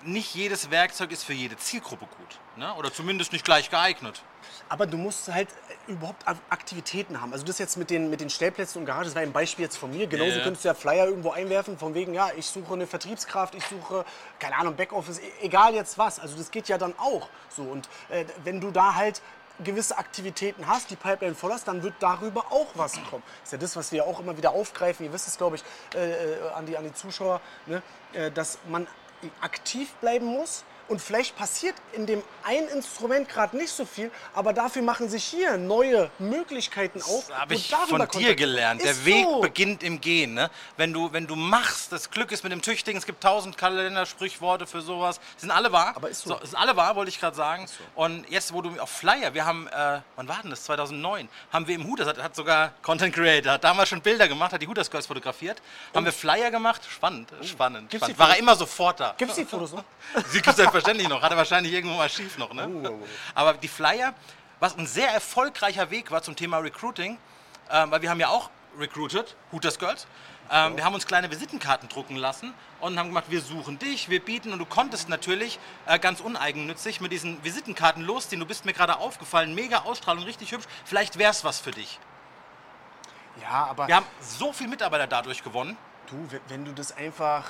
nicht 0.03 0.35
jedes 0.35 0.69
Werkzeug 0.73 1.13
ist 1.13 1.23
für 1.23 1.35
jede 1.35 1.57
Zielgruppe 1.57 2.07
gut. 2.07 2.39
Ne? 2.57 2.75
Oder 2.75 2.93
zumindest 2.93 3.33
nicht 3.33 3.45
gleich 3.45 3.71
geeignet. 3.71 4.23
Aber 4.69 4.87
du 4.87 4.97
musst 4.97 5.29
halt 5.33 5.51
äh, 5.87 5.93
überhaupt 5.93 6.27
Ak- 6.27 6.37
Aktivitäten 6.51 7.21
haben. 7.21 7.33
Also 7.33 7.45
das 7.45 7.61
jetzt 7.61 7.77
mit 7.77 7.91
den, 7.91 8.11
mit 8.11 8.21
den 8.21 8.29
Stellplätzen 8.29 8.81
und 8.81 8.87
Garagen, 8.87 9.05
das 9.05 9.15
war 9.15 9.23
ein 9.23 9.31
Beispiel 9.31 9.65
jetzt 9.65 9.77
von 9.77 9.93
mir. 9.93 10.09
Genauso 10.09 10.39
Ja. 10.39 10.43
könntest 10.43 10.65
du 10.65 10.69
ja 10.71 10.75
Flyer 10.75 11.07
irgendwo 11.07 11.31
einwerfen, 11.31 11.79
von 11.79 11.95
wegen, 11.95 12.13
ja, 12.13 12.31
ich 12.37 12.47
suche 12.47 12.73
eine 12.75 12.89
Vertriebskraft, 12.89 13.55
ich 13.55 13.65
suche, 13.67 14.05
keine 14.41 14.57
Ahnung, 14.57 14.75
Backoffice, 14.75 15.21
e- 15.21 15.31
egal 15.43 15.75
jetzt 15.75 15.97
was. 15.97 16.19
Also 16.19 16.37
das 16.37 16.51
geht 16.51 16.67
ja 16.67 16.77
dann 16.77 16.93
auch 16.99 17.29
so. 17.51 17.63
Und 17.63 17.89
äh, 18.09 18.25
wenn 18.43 18.61
du 18.61 18.73
da 18.73 18.97
halt 18.97 19.23
gewisse 19.63 19.99
Aktivitäten 19.99 20.67
hast, 20.67 20.91
die 20.91 20.97
Pipeline 20.97 21.35
voll 21.35 21.53
hast, 21.53 21.69
dann 21.69 21.83
wird 21.83 21.95
darüber 22.01 22.47
auch 22.51 22.69
was 22.75 22.95
kommen. 23.11 23.23
Das 23.41 23.49
ist 23.49 23.53
ja 23.53 23.59
das, 23.59 23.77
was 23.77 23.93
wir 23.93 24.07
auch 24.07 24.21
immer 24.21 24.37
wieder 24.37 24.53
aufgreifen. 24.53 25.07
Ihr 25.07 25.13
wisst 25.13 25.29
es, 25.29 25.39
glaube 25.39 25.57
ich, 25.57 25.65
äh, 25.95 26.35
äh, 26.35 26.51
an, 26.55 26.67
die, 26.67 26.77
an 26.77 26.85
die 26.85 26.93
Zuschauer, 26.93 27.41
ne? 27.67 27.83
äh, 28.13 28.31
dass 28.31 28.59
man 28.69 28.87
aktiv 29.41 29.93
bleiben 29.95 30.27
muss. 30.27 30.65
Und 30.89 31.01
vielleicht 31.01 31.37
passiert 31.37 31.75
in 31.93 32.07
dem 32.07 32.23
einen 32.43 32.69
Instrument 32.69 33.29
gerade 33.29 33.57
nicht 33.57 33.73
so 33.73 33.85
viel, 33.85 34.11
aber 34.35 34.53
dafür 34.53 34.83
machen 34.83 35.09
sich 35.09 35.25
hier 35.25 35.57
neue 35.57 36.11
Möglichkeiten 36.19 37.01
auf. 37.03 37.29
Das 37.29 37.39
habe 37.39 37.55
ich 37.55 37.75
von 37.89 38.07
dir 38.19 38.35
gelernt. 38.35 38.83
Der 38.83 39.05
Weg 39.05 39.25
so. 39.25 39.41
beginnt 39.41 39.83
im 39.83 40.01
Gehen. 40.01 40.35
Ne? 40.35 40.51
Wenn, 40.77 40.93
du, 40.93 41.13
wenn 41.13 41.27
du 41.27 41.37
machst, 41.37 41.93
das 41.93 42.11
Glück 42.11 42.33
ist 42.33 42.43
mit 42.43 42.53
dem 42.53 42.63
Tüchtigen, 42.63 42.99
es 42.99 43.07
gibt 43.07 43.23
tausend 43.23 43.57
Kalendersprichworte 43.57 44.67
für 44.67 44.83
sowas. 44.83 45.21
Sind 45.37 45.51
alle 45.51 45.73
wahr? 45.73 45.93
Aber 45.95 46.11
ist 46.11 46.23
so. 46.23 46.39
Sind 46.43 46.57
alle 46.57 46.77
wahr, 46.77 46.97
wollte 46.97 47.11
ich 47.11 47.21
gerade 47.21 47.37
sagen. 47.37 47.67
Und 47.95 48.29
jetzt, 48.29 48.53
wo 48.53 48.63
du 48.63 48.79
auf 48.81 48.91
Flyer, 48.91 49.35
wir 49.35 49.45
haben, 49.45 49.69
äh, 49.69 50.01
wann 50.17 50.29
war 50.29 50.41
denn 50.43 50.51
das? 50.51 50.65
2009, 50.65 51.29
haben 51.53 51.67
wir 51.67 51.75
im 51.75 51.87
Hooters, 51.87 52.07
hat, 52.07 52.23
hat 52.23 52.35
sogar 52.35 52.73
Content 52.83 53.15
Creator, 53.15 53.53
hat 53.53 53.65
damals 53.65 53.89
schon 53.89 54.01
Bilder 54.01 54.29
gemacht, 54.29 54.53
hat 54.53 54.63
die 54.63 54.69
Hooters 54.69 54.91
Girls 54.91 55.07
fotografiert, 55.07 55.61
haben 55.95 56.05
wir 56.05 56.13
Flyer 56.13 56.51
gemacht. 56.51 56.83
Spannend, 56.89 57.31
spannend. 57.43 57.85
Oh. 57.85 57.91
Gibt's 57.91 58.07
spannend. 58.07 58.17
die 58.17 58.19
War 58.19 58.31
er 58.31 58.39
immer 58.39 58.57
sofort 58.57 59.01
da. 59.01 59.15
Gibt 59.17 59.31
es 59.31 59.37
die 59.37 59.45
Fotos 59.45 59.73
noch? 59.73 59.85
Sie 60.29 60.41
gibt 60.41 60.59
es 60.59 60.72
selbstverständlich 60.73 61.09
noch, 61.09 61.23
hat 61.23 61.31
er 61.31 61.37
wahrscheinlich 61.37 61.73
irgendwo 61.73 61.97
mal 61.97 62.09
schief 62.09 62.39
noch. 62.39 62.53
Ne? 62.53 62.69
Oh, 62.69 62.99
Aber 63.35 63.55
die 63.55 63.69
Flyer, 63.69 64.15
was 64.61 64.77
ein 64.77 64.87
sehr 64.87 65.11
erfolgreicher 65.11 65.91
Weg 65.91 66.11
war 66.11 66.23
zum 66.23 66.35
Thema 66.37 66.59
Recruiting, 66.59 67.19
ähm, 67.71 67.91
weil 67.91 68.03
wir 68.03 68.11
haben 68.11 68.21
ja 68.21 68.29
auch 68.29 68.51
recruited, 68.79 69.37
Hooters 69.53 69.79
Girls. 69.79 70.07
Ähm, 70.51 70.77
Wir 70.77 70.85
haben 70.85 70.95
uns 70.95 71.07
kleine 71.07 71.31
Visitenkarten 71.31 71.89
drucken 71.89 72.17
lassen 72.17 72.53
und 72.81 72.99
haben 72.99 73.09
gemacht, 73.09 73.27
wir 73.29 73.41
suchen 73.41 73.79
dich, 73.79 74.09
wir 74.09 74.21
bieten 74.21 74.53
und 74.53 74.59
du 74.59 74.67
konntest 74.67 75.09
natürlich 75.09 75.59
äh, 75.87 75.99
ganz 75.99 76.21
uneigennützig 76.21 77.01
mit 77.01 77.13
diesen 77.13 77.43
Visitenkarten 77.45 78.03
losziehen. 78.03 78.41
Du 78.41 78.47
bist 78.47 78.65
mir 78.65 78.73
gerade 78.73 78.97
aufgefallen, 78.97 79.55
mega 79.55 79.81
Ausstrahlung, 79.81 80.25
richtig 80.25 80.53
hübsch. 80.53 80.67
Vielleicht 80.85 81.19
wäre 81.19 81.31
es 81.31 81.45
was 81.45 81.61
für 81.61 81.71
dich. 81.71 81.99
Ja, 83.41 83.67
aber 83.67 83.89
Wir 83.89 83.97
haben 83.97 84.07
so 84.21 84.53
viele 84.53 84.71
Mitarbeiter 84.71 85.07
dadurch 85.07 85.43
gewonnen. 85.45 85.77
du, 86.11 86.29
wenn 86.49 86.65
du 86.65 86.73
das 86.73 86.95
einfach 86.97 87.45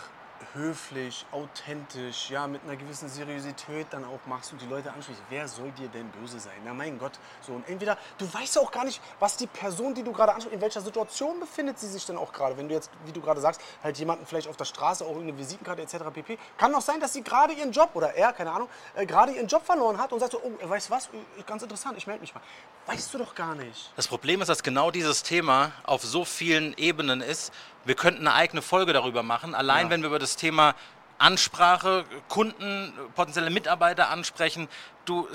höflich, 0.54 1.24
authentisch, 1.32 2.30
ja, 2.30 2.46
mit 2.46 2.62
einer 2.62 2.76
gewissen 2.76 3.08
Seriosität 3.08 3.86
dann 3.90 4.04
auch 4.04 4.20
machst 4.26 4.52
und 4.52 4.60
die 4.60 4.66
Leute 4.66 4.92
ansprichst, 4.92 5.22
wer 5.30 5.48
soll 5.48 5.70
dir 5.72 5.88
denn 5.88 6.08
böse 6.10 6.38
sein? 6.38 6.52
Na 6.64 6.74
mein 6.74 6.98
Gott, 6.98 7.12
so 7.40 7.52
und 7.52 7.68
entweder 7.68 7.96
du 8.18 8.32
weißt 8.32 8.56
ja 8.56 8.62
auch 8.62 8.70
gar 8.70 8.84
nicht, 8.84 9.00
was 9.18 9.36
die 9.36 9.46
Person, 9.46 9.94
die 9.94 10.02
du 10.02 10.12
gerade 10.12 10.34
ansprichst, 10.34 10.54
in 10.54 10.60
welcher 10.60 10.80
Situation 10.80 11.40
befindet 11.40 11.78
sie 11.78 11.88
sich 11.88 12.04
denn 12.04 12.16
auch 12.16 12.32
gerade. 12.32 12.56
Wenn 12.56 12.68
du 12.68 12.74
jetzt, 12.74 12.90
wie 13.04 13.12
du 13.12 13.20
gerade 13.20 13.40
sagst, 13.40 13.60
halt 13.82 13.98
jemanden 13.98 14.26
vielleicht 14.26 14.48
auf 14.48 14.56
der 14.56 14.64
Straße 14.64 15.04
auch 15.04 15.10
irgendeine 15.10 15.38
Visitenkarte 15.38 15.82
etc. 15.82 15.96
pp. 16.12 16.38
Kann 16.56 16.74
auch 16.74 16.82
sein, 16.82 17.00
dass 17.00 17.12
sie 17.12 17.22
gerade 17.22 17.52
ihren 17.52 17.72
Job 17.72 17.90
oder 17.94 18.14
er, 18.14 18.32
keine 18.32 18.52
Ahnung, 18.52 18.68
äh, 18.94 19.06
gerade 19.06 19.32
ihren 19.32 19.46
Job 19.46 19.64
verloren 19.64 19.98
hat 19.98 20.12
und 20.12 20.20
sagt 20.20 20.32
so, 20.32 20.40
oh, 20.42 20.68
weißt 20.68 20.88
du 20.88 20.94
was, 20.94 21.08
ganz 21.46 21.62
interessant, 21.62 21.96
ich 21.96 22.06
melde 22.06 22.20
mich 22.20 22.34
mal. 22.34 22.42
Weißt 22.86 23.12
du 23.14 23.18
doch 23.18 23.34
gar 23.34 23.54
nicht. 23.54 23.92
Das 23.96 24.08
Problem 24.08 24.40
ist, 24.42 24.48
dass 24.48 24.62
genau 24.62 24.90
dieses 24.90 25.22
Thema 25.22 25.72
auf 25.84 26.02
so 26.02 26.24
vielen 26.24 26.76
Ebenen 26.76 27.20
ist 27.20 27.52
Wir 27.84 27.94
könnten 27.94 28.26
eine 28.26 28.34
eigene 28.34 28.62
Folge 28.62 28.92
darüber 28.92 29.22
machen, 29.22 29.54
allein 29.54 29.86
Ja. 29.86 29.90
wenn 29.90 30.02
wir 30.02 30.08
über 30.08 30.18
das 30.18 30.36
Thema 30.36 30.74
Ansprache, 31.18 32.04
Kunden, 32.28 32.92
potenzielle 33.14 33.50
Mitarbeiter 33.50 34.08
ansprechen. 34.10 34.68
Du, 35.04 35.28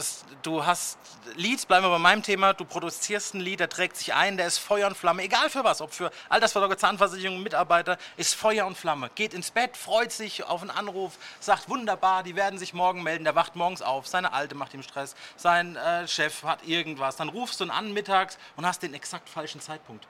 du 0.44 0.66
hast 0.66 0.98
Leads, 1.36 1.66
bleiben 1.66 1.86
wir 1.86 1.89
bei 1.89 1.98
meinem 1.98 2.24
Thema, 2.24 2.54
du 2.54 2.66
produzierst 2.66 3.34
ein 3.36 3.42
Lied, 3.42 3.60
der 3.62 3.70
trägt 3.70 3.96
sich 3.96 4.13
ein, 4.13 4.36
der 4.38 4.48
ist 4.48 4.58
Feuer 4.60 4.88
und 4.88 4.98
Flamme, 4.98 5.24
egal 5.24 5.50
für 5.50 5.63
was, 5.63 5.80
ob 5.82 5.94
für 5.94 6.12
Altersvorsorge, 6.30 6.77
Zahnversicherung, 6.77 7.42
Mitarbeiter, 7.42 7.98
ist 8.18 8.36
Feuer 8.36 8.66
und 8.66 8.77
Flamme. 8.77 9.10
Geht 9.16 9.34
ins 9.34 9.51
Bett, 9.51 9.75
freut 9.77 10.12
sich 10.12 10.44
auf 10.44 10.62
einen 10.62 10.72
Anruf, 10.72 11.13
sagt 11.39 11.70
wunderbar, 11.70 12.24
die 12.24 12.36
werden 12.36 12.60
sich 12.60 12.74
morgen 12.74 13.04
melden, 13.04 13.24
der 13.24 13.36
wacht 13.36 13.56
morgens 13.56 13.82
auf, 13.82 14.08
seine 14.08 14.34
Alte 14.34 14.56
macht 14.56 14.74
ihm 14.74 14.84
Stress, 14.84 15.16
sein 15.36 15.75
äh, 15.77 16.08
Chef 16.08 16.44
hat 16.44 16.66
irgendwas, 16.66 17.16
dann 17.18 17.30
rufst 17.30 17.60
du 17.60 17.66
ihn 17.66 17.72
an 17.72 17.94
mittags 17.94 18.38
und 18.58 18.66
hast 18.66 18.84
den 18.84 18.94
exakt 18.94 19.30
falschen 19.30 19.62
Zeitpunkt. 19.62 20.06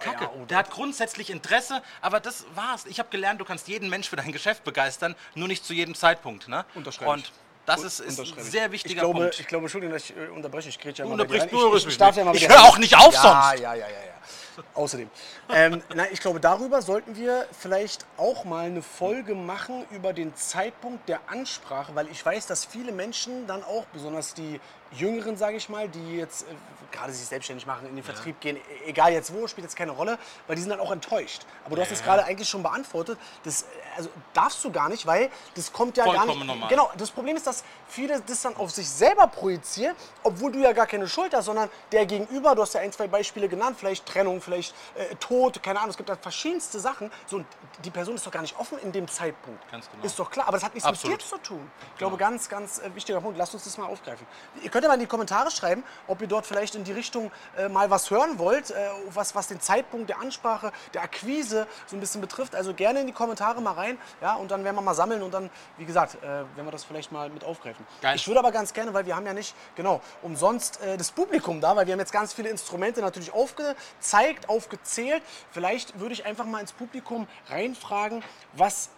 Kacke. 0.00 0.24
Ja, 0.24 0.30
oh, 0.34 0.44
der 0.46 0.58
hat 0.58 0.70
grundsätzlich 0.70 1.30
Interesse, 1.30 1.82
aber 2.00 2.20
das 2.20 2.44
war's. 2.54 2.86
Ich 2.86 2.98
habe 2.98 3.08
gelernt, 3.10 3.40
du 3.40 3.44
kannst 3.44 3.68
jeden 3.68 3.88
Mensch 3.88 4.08
für 4.08 4.16
dein 4.16 4.32
Geschäft 4.32 4.64
begeistern, 4.64 5.14
nur 5.34 5.48
nicht 5.48 5.64
zu 5.64 5.72
jedem 5.72 5.94
Zeitpunkt. 5.94 6.48
Ne? 6.48 6.64
Unterschreibe. 6.74 7.12
Und 7.12 7.32
das 7.66 7.82
ist, 7.82 8.00
ist 8.00 8.18
ein 8.18 8.42
sehr 8.42 8.72
wichtiger 8.72 8.94
ich 8.94 9.00
glaube, 9.00 9.20
Punkt. 9.20 9.40
Ich 9.40 9.46
glaube, 9.46 9.64
Entschuldigung, 9.64 9.94
dass 9.94 10.10
ich 10.10 10.16
äh, 10.16 10.28
unterbreche. 10.28 10.68
Ich 10.68 10.78
kriege 10.78 10.96
ja 10.96 11.04
Du 11.04 11.12
unterbrichst 11.12 11.52
nur, 11.52 11.76
ich, 11.76 11.86
ich, 11.86 11.98
darf 11.98 12.16
ja 12.16 12.24
mal 12.24 12.34
Ich 12.34 12.48
höre 12.48 12.62
auch 12.62 12.78
nicht 12.78 12.96
auf 12.96 13.14
ja, 13.14 13.20
sonst. 13.20 13.60
Ja, 13.60 13.74
ja, 13.74 13.74
ja, 13.74 13.86
ja. 13.88 14.64
Außerdem. 14.74 15.08
ähm, 15.54 15.82
nein, 15.94 16.08
ich 16.12 16.20
glaube, 16.20 16.40
darüber 16.40 16.82
sollten 16.82 17.16
wir 17.16 17.46
vielleicht 17.52 18.06
auch 18.16 18.44
mal 18.44 18.66
eine 18.66 18.82
Folge 18.82 19.34
machen 19.34 19.86
über 19.90 20.12
den 20.12 20.34
Zeitpunkt 20.34 21.08
der 21.08 21.20
Ansprache, 21.28 21.94
weil 21.94 22.08
ich 22.08 22.24
weiß, 22.24 22.46
dass 22.46 22.64
viele 22.64 22.92
Menschen 22.92 23.46
dann 23.46 23.62
auch, 23.62 23.84
besonders 23.92 24.34
die 24.34 24.60
Jüngeren, 24.92 25.36
sage 25.36 25.56
ich 25.56 25.68
mal, 25.68 25.88
die 25.88 26.16
jetzt 26.16 26.42
äh, 26.42 26.46
gerade 26.90 27.12
sich 27.12 27.26
selbstständig 27.26 27.66
machen, 27.66 27.86
in 27.88 27.94
den 27.94 28.04
Vertrieb 28.04 28.40
gehen, 28.40 28.56
e- 28.56 28.60
egal 28.88 29.12
jetzt 29.12 29.32
wo, 29.32 29.46
spielt 29.46 29.64
jetzt 29.64 29.76
keine 29.76 29.92
Rolle, 29.92 30.18
weil 30.46 30.56
die 30.56 30.62
sind 30.62 30.70
dann 30.70 30.80
auch 30.80 30.90
enttäuscht. 30.90 31.42
Aber 31.64 31.76
du 31.76 31.82
hast 31.82 31.92
es 31.92 32.02
gerade 32.02 32.24
eigentlich 32.24 32.48
schon 32.48 32.62
beantwortet. 32.62 33.18
Das 33.44 33.62
äh, 33.62 33.66
also 33.96 34.10
darfst 34.32 34.64
du 34.64 34.72
gar 34.72 34.88
nicht, 34.88 35.06
weil 35.06 35.30
das 35.54 35.72
kommt 35.72 35.96
ja 35.96 36.04
gar 36.04 36.14
Vollkommen 36.14 36.38
nicht. 36.38 36.46
normal. 36.46 36.68
Genau, 36.68 36.90
das 36.96 37.10
Problem 37.10 37.36
ist, 37.36 37.46
dass 37.46 37.62
viele 37.88 38.20
das 38.20 38.42
dann 38.42 38.56
auf 38.56 38.70
sich 38.70 38.88
selber 38.88 39.26
projizieren, 39.28 39.94
obwohl 40.22 40.50
du 40.52 40.58
ja 40.58 40.72
gar 40.72 40.86
keine 40.86 41.06
Schuld 41.08 41.34
hast, 41.34 41.44
sondern 41.46 41.70
der 41.92 42.06
Gegenüber, 42.06 42.54
du 42.54 42.62
hast 42.62 42.74
ja 42.74 42.80
ein, 42.80 42.92
zwei 42.92 43.06
Beispiele 43.06 43.48
genannt, 43.48 43.76
vielleicht 43.78 44.06
Trennung, 44.06 44.40
vielleicht 44.40 44.74
äh, 44.96 45.14
Tod, 45.16 45.62
keine 45.62 45.78
Ahnung, 45.78 45.90
es 45.90 45.96
gibt 45.96 46.08
da 46.08 46.16
verschiedenste 46.16 46.80
Sachen. 46.80 47.10
So, 47.26 47.44
die 47.84 47.90
Person 47.90 48.16
ist 48.16 48.26
doch 48.26 48.32
gar 48.32 48.42
nicht 48.42 48.58
offen 48.58 48.78
in 48.80 48.90
dem 48.90 49.06
Zeitpunkt. 49.06 49.70
Ganz 49.70 49.88
genau. 49.90 50.04
Ist 50.04 50.18
doch 50.18 50.30
klar, 50.30 50.48
aber 50.48 50.56
das 50.56 50.64
hat 50.64 50.74
nichts 50.74 50.88
Absolut. 50.88 51.18
mit 51.18 51.22
dir 51.22 51.28
zu 51.28 51.38
tun. 51.38 51.70
Ich 51.92 51.98
glaube, 51.98 52.16
ganz, 52.16 52.48
ganz 52.48 52.78
äh, 52.80 52.94
wichtiger 52.94 53.20
Punkt. 53.20 53.38
Lasst 53.38 53.54
uns 53.54 53.64
das 53.64 53.78
mal 53.78 53.86
aufgreifen. 53.86 54.26
Ihr 54.62 54.70
könnt 54.70 54.79
ja 54.82 54.88
mal 54.88 54.94
in 54.94 55.00
die 55.00 55.06
Kommentare 55.06 55.50
schreiben, 55.50 55.84
ob 56.06 56.20
ihr 56.20 56.28
dort 56.28 56.46
vielleicht 56.46 56.74
in 56.74 56.84
die 56.84 56.92
Richtung 56.92 57.30
äh, 57.56 57.68
mal 57.68 57.90
was 57.90 58.10
hören 58.10 58.38
wollt, 58.38 58.70
äh, 58.70 58.74
was, 59.12 59.34
was 59.34 59.48
den 59.48 59.60
Zeitpunkt 59.60 60.08
der 60.08 60.20
Ansprache, 60.20 60.72
der 60.94 61.02
Akquise 61.02 61.66
so 61.86 61.96
ein 61.96 62.00
bisschen 62.00 62.20
betrifft. 62.20 62.54
Also 62.54 62.74
gerne 62.74 63.00
in 63.00 63.06
die 63.06 63.12
Kommentare 63.12 63.60
mal 63.60 63.72
rein, 63.72 63.98
ja, 64.20 64.34
und 64.34 64.50
dann 64.50 64.64
werden 64.64 64.76
wir 64.76 64.82
mal 64.82 64.94
sammeln 64.94 65.22
und 65.22 65.32
dann, 65.32 65.50
wie 65.76 65.84
gesagt, 65.84 66.16
äh, 66.22 66.26
werden 66.26 66.64
wir 66.64 66.70
das 66.70 66.84
vielleicht 66.84 67.12
mal 67.12 67.28
mit 67.30 67.44
aufgreifen. 67.44 67.86
Geil. 68.00 68.16
Ich 68.16 68.26
würde 68.26 68.40
aber 68.40 68.52
ganz 68.52 68.72
gerne, 68.72 68.92
weil 68.94 69.06
wir 69.06 69.16
haben 69.16 69.26
ja 69.26 69.34
nicht, 69.34 69.54
genau, 69.74 70.00
umsonst 70.22 70.80
äh, 70.80 70.96
das 70.96 71.10
Publikum 71.10 71.60
da, 71.60 71.76
weil 71.76 71.86
wir 71.86 71.92
haben 71.92 72.00
jetzt 72.00 72.12
ganz 72.12 72.32
viele 72.32 72.48
Instrumente 72.48 73.00
natürlich 73.00 73.32
aufgezeigt, 73.32 74.48
aufgezählt. 74.48 75.22
Vielleicht 75.50 75.98
würde 75.98 76.14
ich 76.14 76.24
einfach 76.26 76.44
mal 76.44 76.60
ins 76.60 76.72
Publikum 76.72 77.26
reinfragen, 77.48 78.22
was 78.54 78.90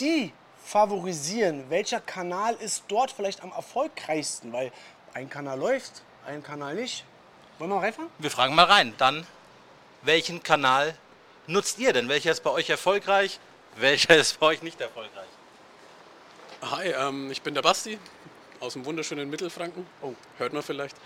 die 0.00 0.32
favorisieren? 0.66 1.70
Welcher 1.70 2.00
Kanal 2.00 2.54
ist 2.54 2.84
dort 2.88 3.12
vielleicht 3.12 3.42
am 3.42 3.52
erfolgreichsten? 3.52 4.52
Weil 4.52 4.72
ein 5.16 5.30
Kanal 5.30 5.58
läuft, 5.58 6.02
ein 6.26 6.42
Kanal 6.42 6.74
nicht. 6.74 7.02
Wollen 7.58 7.70
wir 7.70 7.76
mal 7.76 7.80
reinfahren? 7.80 8.10
Wir 8.18 8.30
fragen 8.30 8.54
mal 8.54 8.66
rein. 8.66 8.92
Dann, 8.98 9.26
welchen 10.02 10.42
Kanal 10.42 10.94
nutzt 11.46 11.78
ihr 11.78 11.94
denn? 11.94 12.10
Welcher 12.10 12.32
ist 12.32 12.42
bei 12.42 12.50
euch 12.50 12.68
erfolgreich? 12.68 13.40
Welcher 13.76 14.14
ist 14.22 14.38
bei 14.38 14.48
euch 14.48 14.62
nicht 14.62 14.78
erfolgreich? 14.78 15.28
Hi, 16.70 16.88
ähm, 16.88 17.30
ich 17.30 17.40
bin 17.40 17.54
der 17.54 17.62
Basti 17.62 17.98
aus 18.60 18.74
dem 18.74 18.84
wunderschönen 18.84 19.30
Mittelfranken. 19.30 19.86
Oh, 20.02 20.14
hört 20.38 20.52
man 20.52 20.62
vielleicht. 20.62 20.96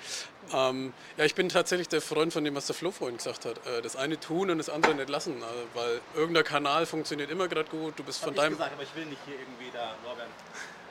Ähm, 0.53 0.93
ja, 1.17 1.25
ich 1.25 1.35
bin 1.35 1.49
tatsächlich 1.49 1.89
der 1.89 2.01
Freund 2.01 2.33
von 2.33 2.45
dem, 2.45 2.55
was 2.55 2.67
der 2.67 2.75
Flo 2.75 2.91
vorhin 2.91 3.17
gesagt 3.17 3.45
hat. 3.45 3.59
Äh, 3.67 3.83
das 3.83 3.97
eine 3.97 4.19
tun 4.19 4.51
und 4.51 4.59
das 4.59 4.69
andere 4.69 4.95
nicht 4.95 5.09
lassen, 5.09 5.37
äh, 5.37 5.45
weil 5.75 6.01
irgendein 6.15 6.45
Kanal 6.45 6.87
funktioniert 6.87 7.31
immer 7.31 7.49
gerade 7.49 7.71
gut. 7.71 7.99
Du 7.99 8.03
bist 8.03 8.23
von 8.23 8.35
deinem 8.35 8.61
aber 8.61 8.83
ich 8.83 8.95
will 8.95 9.07
nicht 9.07 9.21
hier 9.27 9.35
irgendwie 9.39 9.71
da 9.73 9.95
lorbeeren. 10.05 10.31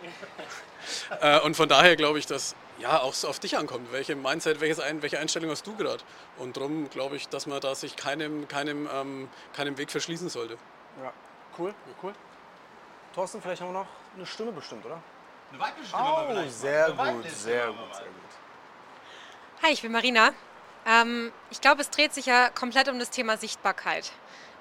äh, 1.22 1.46
und 1.46 1.56
von 1.56 1.68
daher 1.68 1.96
glaube 1.96 2.20
ich, 2.20 2.26
dass 2.26 2.56
ja 2.80 3.02
auch 3.02 3.14
so 3.14 3.28
auf 3.28 3.40
dich 3.40 3.58
ankommt. 3.58 3.92
Welche 3.92 4.16
Mindset, 4.16 4.62
welches 4.62 4.80
ein, 4.80 5.02
welche 5.02 5.20
Einstellung 5.20 5.50
hast 5.50 5.68
du 5.68 5.76
gerade? 5.76 6.04
Und 6.38 6.58
darum 6.58 6.90
glaube 6.90 7.16
ich, 7.16 7.28
dass 7.28 7.48
man 7.48 7.60
da 7.60 7.76
sich 7.76 7.96
keinem, 7.96 8.48
keinem, 8.48 8.88
ähm, 8.94 9.30
keinem 9.54 9.78
Weg 9.78 9.92
verschließen 9.92 10.30
sollte. 10.30 10.58
Ja, 11.04 11.14
cool, 11.58 11.74
cool. 12.02 12.14
Thorsten, 13.14 13.42
vielleicht 13.42 13.62
haben 13.62 13.74
wir 13.74 13.80
noch 13.80 13.88
eine 14.16 14.26
Stimme 14.26 14.52
bestimmt, 14.52 14.86
oder? 14.86 15.02
Eine 15.52 15.60
weibliche 15.60 15.88
Stimme 15.88 16.04
Oh, 16.04 16.16
mal 16.16 16.28
vielleicht. 16.28 16.60
sehr 16.60 16.92
gut, 16.92 17.30
sehr 17.30 17.68
gut, 17.68 17.96
sehr 17.96 18.06
gut. 18.06 18.14
Hi, 19.64 19.72
ich 19.72 19.82
bin 19.82 19.92
Marina. 19.92 20.34
Ähm, 20.86 21.32
ich 21.50 21.60
glaube, 21.62 21.82
es 21.82 21.90
dreht 21.90 22.14
sich 22.14 22.26
ja 22.26 22.50
komplett 22.50 22.88
um 22.88 23.00
das 23.00 23.10
Thema 23.10 23.38
Sichtbarkeit. 23.38 24.12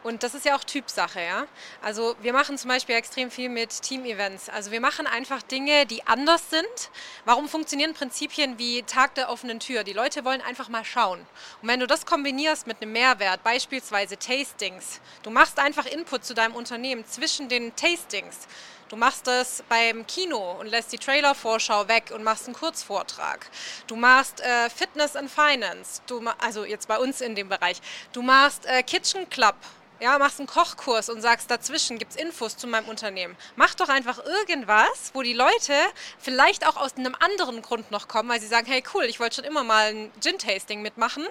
Und 0.04 0.22
das 0.22 0.34
ist 0.34 0.44
ja 0.44 0.54
auch 0.56 0.62
Typsache, 0.62 1.20
ja. 1.20 1.46
Also 1.82 2.14
wir 2.20 2.32
machen 2.32 2.56
zum 2.56 2.68
Beispiel 2.68 2.94
extrem 2.94 3.32
viel 3.32 3.48
mit 3.48 3.82
Team-Events. 3.82 4.48
Also 4.48 4.70
wir 4.70 4.80
machen 4.80 5.08
einfach 5.08 5.42
Dinge, 5.42 5.86
die 5.86 6.06
anders 6.06 6.50
sind. 6.50 6.90
Warum 7.24 7.48
funktionieren 7.48 7.94
Prinzipien 7.94 8.58
wie 8.58 8.84
Tag 8.84 9.16
der 9.16 9.28
offenen 9.28 9.58
Tür? 9.58 9.82
Die 9.82 9.92
Leute 9.92 10.24
wollen 10.24 10.40
einfach 10.40 10.68
mal 10.68 10.84
schauen. 10.84 11.18
Und 11.62 11.68
wenn 11.68 11.80
du 11.80 11.88
das 11.88 12.06
kombinierst 12.06 12.68
mit 12.68 12.80
einem 12.80 12.92
Mehrwert, 12.92 13.42
beispielsweise 13.42 14.16
Tastings, 14.16 15.00
du 15.24 15.30
machst 15.30 15.58
einfach 15.58 15.84
Input 15.84 16.24
zu 16.24 16.32
deinem 16.32 16.54
Unternehmen 16.54 17.04
zwischen 17.04 17.48
den 17.48 17.74
Tastings. 17.74 18.46
Du 18.88 18.96
machst 18.96 19.26
das 19.26 19.62
beim 19.68 20.06
Kino 20.06 20.52
und 20.58 20.66
lässt 20.68 20.90
die 20.92 20.98
Trailer-Vorschau 20.98 21.88
weg 21.88 22.10
und 22.14 22.22
machst 22.24 22.46
einen 22.46 22.54
Kurzvortrag. 22.54 23.50
Du 23.86 23.96
machst 23.96 24.40
äh, 24.40 24.70
Fitness 24.70 25.14
and 25.14 25.30
Finance, 25.30 26.00
du, 26.06 26.26
also 26.38 26.64
jetzt 26.64 26.88
bei 26.88 26.98
uns 26.98 27.20
in 27.20 27.34
dem 27.34 27.50
Bereich. 27.50 27.82
Du 28.12 28.22
machst 28.22 28.64
äh, 28.64 28.82
Kitchen 28.82 29.28
Club, 29.28 29.56
ja, 30.00 30.18
machst 30.18 30.38
einen 30.38 30.46
Kochkurs 30.46 31.10
und 31.10 31.20
sagst, 31.20 31.50
dazwischen 31.50 31.98
gibt 31.98 32.12
es 32.12 32.16
Infos 32.16 32.56
zu 32.56 32.66
meinem 32.66 32.88
Unternehmen. 32.88 33.36
Mach 33.56 33.74
doch 33.74 33.90
einfach 33.90 34.24
irgendwas, 34.24 35.10
wo 35.12 35.20
die 35.20 35.34
Leute 35.34 35.74
vielleicht 36.18 36.66
auch 36.66 36.78
aus 36.78 36.96
einem 36.96 37.14
anderen 37.20 37.60
Grund 37.60 37.90
noch 37.90 38.08
kommen, 38.08 38.30
weil 38.30 38.40
sie 38.40 38.46
sagen, 38.46 38.66
hey 38.66 38.82
cool, 38.94 39.04
ich 39.04 39.20
wollte 39.20 39.36
schon 39.36 39.44
immer 39.44 39.64
mal 39.64 39.88
ein 39.92 40.12
Gin-Tasting 40.22 40.80
mitmachen 40.80 41.26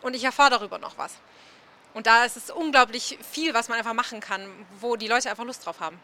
und 0.00 0.14
ich 0.14 0.24
erfahre 0.24 0.50
darüber 0.50 0.78
noch 0.78 0.96
was. 0.96 1.12
Und 1.92 2.06
da 2.06 2.24
ist 2.24 2.38
es 2.38 2.50
unglaublich 2.50 3.18
viel, 3.30 3.52
was 3.52 3.68
man 3.68 3.76
einfach 3.76 3.92
machen 3.92 4.20
kann, 4.20 4.48
wo 4.80 4.96
die 4.96 5.08
Leute 5.08 5.28
einfach 5.28 5.44
Lust 5.44 5.66
drauf 5.66 5.80
haben. 5.80 6.00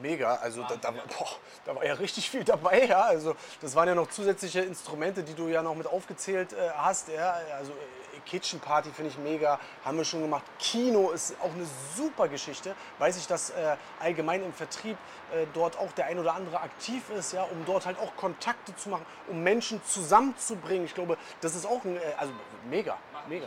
Mega, 0.00 0.36
also 0.36 0.62
da, 0.62 0.76
da, 0.76 0.90
boah, 0.90 1.36
da 1.64 1.74
war 1.74 1.84
ja 1.84 1.94
richtig 1.94 2.30
viel 2.30 2.44
dabei, 2.44 2.86
ja. 2.86 3.02
Also 3.02 3.34
das 3.60 3.74
waren 3.74 3.88
ja 3.88 3.94
noch 3.94 4.08
zusätzliche 4.08 4.60
Instrumente, 4.60 5.22
die 5.22 5.34
du 5.34 5.48
ja 5.48 5.62
noch 5.62 5.74
mit 5.74 5.86
aufgezählt 5.86 6.52
äh, 6.52 6.70
hast, 6.76 7.08
ja. 7.08 7.36
Also 7.56 7.72
äh, 7.72 8.20
Kitchen 8.26 8.60
Party 8.60 8.90
finde 8.90 9.10
ich 9.10 9.18
mega, 9.18 9.58
haben 9.84 9.96
wir 9.96 10.04
schon 10.04 10.22
gemacht. 10.22 10.44
Kino 10.58 11.10
ist 11.10 11.34
auch 11.40 11.52
eine 11.52 11.66
super 11.96 12.28
Geschichte. 12.28 12.74
Weiß 12.98 13.16
ich, 13.16 13.26
dass 13.26 13.50
äh, 13.50 13.76
allgemein 13.98 14.44
im 14.44 14.52
Vertrieb 14.52 14.96
äh, 15.32 15.46
dort 15.52 15.78
auch 15.78 15.92
der 15.92 16.06
ein 16.06 16.18
oder 16.18 16.34
andere 16.34 16.60
aktiv 16.60 17.02
ist, 17.10 17.32
ja, 17.32 17.42
um 17.42 17.64
dort 17.66 17.86
halt 17.86 17.98
auch 17.98 18.14
Kontakte 18.16 18.74
zu 18.76 18.88
machen, 18.88 19.04
um 19.28 19.42
Menschen 19.42 19.82
zusammenzubringen. 19.84 20.84
Ich 20.84 20.94
glaube, 20.94 21.16
das 21.40 21.54
ist 21.54 21.66
auch 21.66 21.84
ein, 21.84 21.96
äh, 21.96 22.00
also 22.16 22.32
mega, 22.68 22.96
mega. 23.28 23.46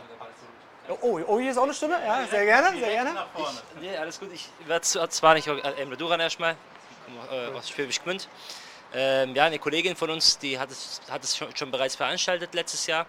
Oh, 0.88 1.20
oh, 1.26 1.38
hier 1.38 1.50
ist 1.50 1.56
auch 1.56 1.64
eine 1.64 1.72
Stimme, 1.72 1.98
ja, 2.04 2.26
sehr 2.26 2.44
gerne, 2.44 2.78
sehr 2.78 2.90
gerne. 2.90 3.14
Nach 3.14 3.28
vorne. 3.30 3.58
Nee, 3.80 3.96
alles 3.96 4.20
gut. 4.20 4.30
Ich 4.32 4.48
werde 4.66 4.84
zwar 4.84 5.34
nicht 5.34 5.46
äh, 5.46 5.58
Emre 5.80 5.96
Duran 5.96 6.20
erstmal, 6.20 6.56
äh, 7.30 7.46
aus 7.48 7.70
Schwäbisch 7.70 8.02
Gmünd. 8.02 8.28
Ähm, 8.92 9.34
ja, 9.34 9.44
eine 9.44 9.58
Kollegin 9.58 9.96
von 9.96 10.10
uns, 10.10 10.38
die 10.38 10.58
hat 10.58 10.70
es, 10.70 11.00
hat 11.10 11.24
es 11.24 11.36
schon, 11.36 11.54
schon 11.56 11.70
bereits 11.70 11.96
veranstaltet 11.96 12.54
letztes 12.54 12.86
Jahr. 12.86 13.06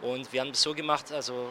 Und 0.00 0.32
wir 0.32 0.40
haben 0.40 0.50
das 0.50 0.62
so 0.62 0.72
gemacht, 0.72 1.10
also 1.10 1.50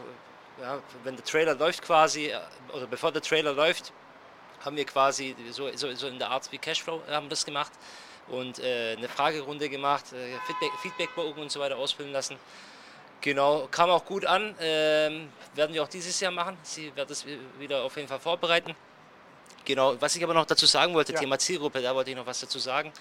ja, 0.61 0.79
wenn 1.03 1.17
der 1.17 1.25
Trailer 1.25 1.55
läuft 1.55 1.81
quasi, 1.83 2.27
äh, 2.27 2.39
oder 2.73 2.87
bevor 2.87 3.11
der 3.11 3.21
Trailer 3.21 3.51
läuft, 3.51 3.91
haben 4.63 4.77
wir 4.77 4.85
quasi 4.85 5.35
so, 5.51 5.69
so, 5.75 5.93
so 5.93 6.07
in 6.07 6.19
der 6.19 6.31
Art 6.31 6.49
wie 6.51 6.57
Cashflow 6.57 7.01
äh, 7.07 7.11
haben 7.11 7.25
wir 7.25 7.31
das 7.31 7.45
gemacht 7.45 7.73
und 8.27 8.59
äh, 8.59 8.95
eine 8.97 9.09
Fragerunde 9.09 9.69
gemacht, 9.69 10.13
äh, 10.13 10.37
Feedback, 10.47 10.71
Feedbackbogen 10.81 11.43
und 11.43 11.51
so 11.51 11.59
weiter 11.59 11.77
ausfüllen 11.77 12.13
lassen. 12.13 12.37
Genau, 13.21 13.67
kam 13.71 13.89
auch 13.89 14.05
gut 14.05 14.25
an. 14.25 14.55
Ähm, 14.59 15.29
werden 15.55 15.73
wir 15.73 15.83
auch 15.83 15.87
dieses 15.87 16.19
Jahr 16.19 16.31
machen. 16.31 16.57
Sie 16.63 16.95
wird 16.95 17.09
es 17.09 17.25
wieder 17.57 17.83
auf 17.83 17.95
jeden 17.95 18.07
Fall 18.07 18.19
vorbereiten. 18.19 18.75
Genau, 19.63 19.99
was 19.99 20.15
ich 20.15 20.23
aber 20.23 20.33
noch 20.33 20.45
dazu 20.45 20.65
sagen 20.67 20.93
wollte, 20.93 21.13
Ja. 21.13 21.19
Thema 21.19 21.39
Zielgruppe, 21.39 21.81
da 21.81 21.95
wollte 21.95 22.11
ich 22.11 22.15
noch 22.15 22.25
was 22.25 22.39
dazu 22.39 22.59
sagen. 22.59 22.93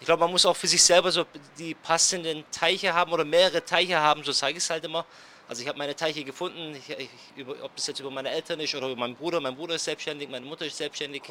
Ich 0.00 0.06
glaube, 0.06 0.20
man 0.20 0.30
muss 0.30 0.46
auch 0.46 0.56
für 0.56 0.66
sich 0.66 0.82
selber 0.82 1.10
so 1.12 1.24
die 1.58 1.74
passenden 1.74 2.44
Teiche 2.50 2.92
haben 2.92 3.12
oder 3.12 3.24
mehrere 3.24 3.64
Teiche 3.64 3.98
haben, 3.98 4.22
so 4.24 4.32
sage 4.32 4.52
ich 4.52 4.58
es 4.58 4.70
halt 4.70 4.84
immer. 4.84 5.04
Also 5.48 5.62
ich 5.62 5.68
habe 5.68 5.78
meine 5.78 5.96
Teiche 5.96 6.24
gefunden, 6.24 6.74
ich, 6.74 6.90
ich, 6.90 7.08
über, 7.36 7.54
ob 7.62 7.74
das 7.74 7.86
jetzt 7.86 8.00
über 8.00 8.10
meine 8.10 8.30
Eltern 8.30 8.60
ist 8.60 8.74
oder 8.74 8.88
über 8.88 9.00
meinen 9.00 9.16
Bruder. 9.16 9.40
Mein 9.40 9.56
Bruder 9.56 9.76
ist 9.76 9.84
selbstständig, 9.84 10.28
meine 10.28 10.44
Mutter 10.44 10.66
ist 10.66 10.76
selbstständig. 10.76 11.22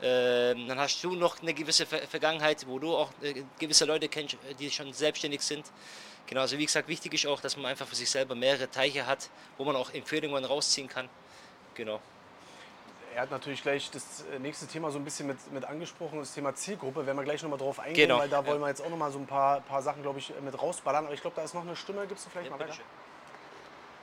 Ähm, 0.00 0.68
dann 0.68 0.78
hast 0.78 1.02
du 1.02 1.14
noch 1.16 1.42
eine 1.42 1.52
gewisse 1.52 1.84
Ver 1.84 1.98
Vergangenheit, 2.06 2.64
wo 2.68 2.78
du 2.78 2.96
auch 2.96 3.10
äh, 3.20 3.42
gewisse 3.58 3.84
Leute 3.84 4.08
kennst, 4.08 4.34
äh, 4.34 4.54
die 4.54 4.70
schon 4.70 4.92
selbstständig 4.92 5.40
sind. 5.42 5.66
Genau, 6.26 6.42
also 6.42 6.56
wie 6.58 6.66
gesagt, 6.66 6.88
wichtig 6.88 7.14
ist 7.14 7.26
auch, 7.26 7.40
dass 7.40 7.56
man 7.56 7.66
einfach 7.66 7.86
für 7.86 7.96
sich 7.96 8.08
selber 8.08 8.34
mehrere 8.34 8.70
Teiche 8.70 9.06
hat, 9.06 9.28
wo 9.56 9.64
man 9.64 9.74
auch 9.74 9.92
Empfehlungen 9.92 10.44
rausziehen 10.44 10.86
kann. 10.88 11.08
Genau. 11.74 12.00
er 13.14 13.22
hat 13.22 13.30
natürlich 13.32 13.62
gleich 13.62 13.90
das 13.90 14.24
äh, 14.32 14.38
nächste 14.38 14.66
Thema 14.68 14.90
so 14.92 14.98
ein 14.98 15.04
bisschen 15.04 15.26
mit, 15.26 15.52
mit 15.52 15.64
angesprochen, 15.64 16.18
das 16.20 16.32
Thema 16.34 16.54
Zielgruppe. 16.54 17.04
Werden 17.06 17.16
wir 17.16 17.24
gleich 17.24 17.42
nochmal 17.42 17.58
drauf 17.58 17.80
eingehen, 17.80 18.08
Genau. 18.08 18.20
weil 18.20 18.28
da 18.28 18.46
wollen 18.46 18.60
wir 18.60 18.68
jetzt 18.68 18.80
auch 18.84 18.90
nochmal 18.90 19.10
so 19.10 19.18
ein 19.18 19.26
paar, 19.26 19.60
paar 19.62 19.82
Sachen, 19.82 20.02
glaube 20.02 20.20
ich, 20.20 20.32
mit 20.40 20.60
rausballern. 20.60 21.06
Aber 21.06 21.14
ich 21.14 21.20
glaube, 21.20 21.34
da 21.34 21.42
ist 21.42 21.54
noch 21.54 21.62
eine 21.62 21.74
Stimme. 21.74 22.06
Gibst 22.06 22.26
du 22.26 22.30
vielleicht 22.30 22.50
mal 22.50 22.60
weiter? 22.60 22.74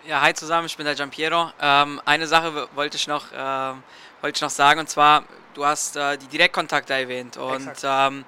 Ja, 0.07 0.21
hi 0.21 0.35
zusammen, 0.35 0.67
ich 0.67 0.77
bin 0.77 0.85
der 0.85 0.93
Giampiero. 0.93 1.51
Ähm, 1.59 1.99
eine 2.05 2.27
Sache 2.27 2.67
wollte 2.75 2.95
ich, 2.95 3.07
noch, 3.07 3.25
ähm, 3.35 3.81
wollte 4.21 4.37
ich 4.37 4.41
noch 4.41 4.51
sagen 4.51 4.79
und 4.79 4.87
zwar, 4.87 5.23
du 5.55 5.65
hast 5.65 5.95
äh, 5.95 6.19
die 6.19 6.27
Direktkontakte 6.27 6.93
erwähnt 6.93 7.37
und 7.37 7.71
ähm, 7.83 8.23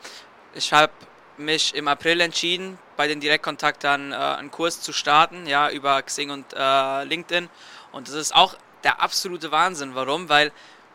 ich 0.55 0.73
habe 0.73 0.91
mich 1.37 1.75
im 1.75 1.87
April 1.87 2.19
entschieden, 2.21 2.79
bei 2.95 3.07
den 3.07 3.19
Direktkontakten 3.19 4.11
äh, 4.11 4.15
einen 4.15 4.49
Kurs 4.49 4.81
zu 4.81 4.91
starten, 4.91 5.45
ja, 5.45 5.69
über 5.69 6.01
Xing 6.01 6.31
und 6.31 6.45
äh, 6.57 7.03
LinkedIn 7.03 7.47
und 7.91 8.07
das 8.07 8.15
ist 8.15 8.33
auch 8.33 8.55
der 8.83 8.99
absolute 8.99 9.51
Wahnsinn. 9.51 9.93
Warum? 9.93 10.29
Weil 10.29 10.51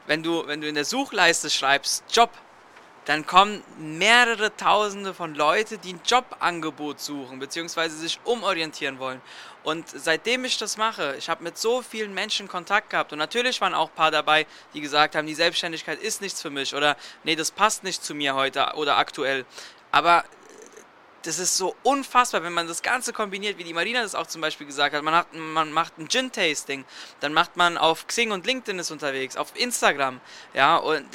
wenn 0.09 0.25
du, 0.25 0.49
wenn 0.49 0.61
du 0.61 0.67
in 0.67 0.75
der 0.75 0.85
Suchleiste 0.85 1.49
schreibst 1.49 2.03
Job, 2.13 2.31
dann 3.05 3.27
kommen 3.27 3.63
mehrere 3.79 4.57
Tausende 4.57 5.13
von 5.13 5.35
Leute, 5.35 5.79
die 5.79 5.95
ein 5.95 6.01
Jobangebot 6.05 7.01
suchen, 7.01 7.39
beziehungsweise 7.39 7.97
sich 7.97 8.21
umorientieren 8.25 8.99
wollen. 8.99 9.21
Und 9.65 9.89
seitdem 9.89 10.45
ich 10.45 10.59
das 10.59 10.77
mache, 10.77 11.15
ich 11.19 11.29
habe 11.29 11.43
mit 11.43 11.59
so 11.59 11.83
vielen 11.83 12.15
Menschen 12.15 12.49
Kontakt 12.49 12.91
gehabt 12.91 13.13
und 13.13 13.19
natürlich 13.19 13.61
waren 13.61 13.75
auch 13.75 13.89
ein 13.89 13.95
paar 13.95 14.11
dabei, 14.11 14.47
die 14.75 14.81
gesagt 14.81 15.15
haben, 15.15 15.27
die 15.27 15.35
Selbstständigkeit 15.35 16.01
ist 16.01 16.21
nichts 16.21 16.43
für 16.43 16.51
mich 16.51 16.75
oder 16.75 16.97
nee, 17.25 17.37
das 17.37 17.51
passt 17.51 17.85
nicht 17.85 18.05
zu 18.05 18.15
mir 18.15 18.35
heute 18.35 18.73
oder 18.75 18.97
aktuell. 18.99 19.45
Aber 19.93 20.25
das 21.23 21.39
ist 21.39 21.57
so 21.57 21.77
unfassbar, 21.83 22.43
wenn 22.43 22.53
man 22.53 22.67
das 22.67 22.83
Ganze 22.83 23.13
kombiniert, 23.13 23.59
wie 23.59 23.65
die 23.65 23.73
Marina 23.73 24.03
das 24.03 24.15
auch 24.15 24.27
zum 24.27 24.41
Beispiel 24.41 24.67
gesagt 24.67 24.95
hat. 24.95 25.03
Man, 25.03 25.15
hat, 25.15 25.33
man 25.33 25.73
macht 25.73 25.99
ein 25.99 26.09
Gin-Tasting, 26.09 26.85
dann 27.21 27.33
macht 27.33 27.57
man 27.57 27.79
auf 27.79 28.07
Xing 28.07 28.33
und 28.33 28.47
LinkedIn 28.47 28.79
ist 28.79 28.91
unterwegs, 28.91 29.37
auf 29.37 29.53
Instagram, 29.55 30.21
ja, 30.55 30.77
und 30.77 31.07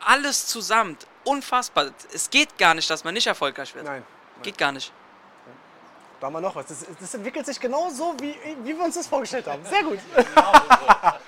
alles 0.00 0.46
zusammen, 0.46 0.96
unfassbar. 1.24 1.90
Es 2.12 2.30
geht 2.30 2.56
gar 2.58 2.74
nicht, 2.74 2.88
dass 2.90 3.04
man 3.04 3.14
nicht 3.14 3.26
erfolgreich 3.26 3.74
wird. 3.74 3.84
Nein. 3.84 4.04
Geht 4.42 4.58
gar 4.58 4.72
nicht. 4.72 4.92
Da 6.20 6.26
haben 6.26 6.34
wir 6.34 6.40
noch 6.40 6.54
was. 6.54 6.66
Das, 6.66 6.86
das 7.00 7.14
entwickelt 7.14 7.46
sich 7.46 7.58
genau 7.58 7.88
so, 7.90 8.14
wie, 8.20 8.34
wie 8.62 8.76
wir 8.76 8.84
uns 8.84 8.94
das 8.94 9.06
vorgestellt 9.06 9.46
haben. 9.46 9.64
Sehr 9.64 9.82
gut. 9.82 9.98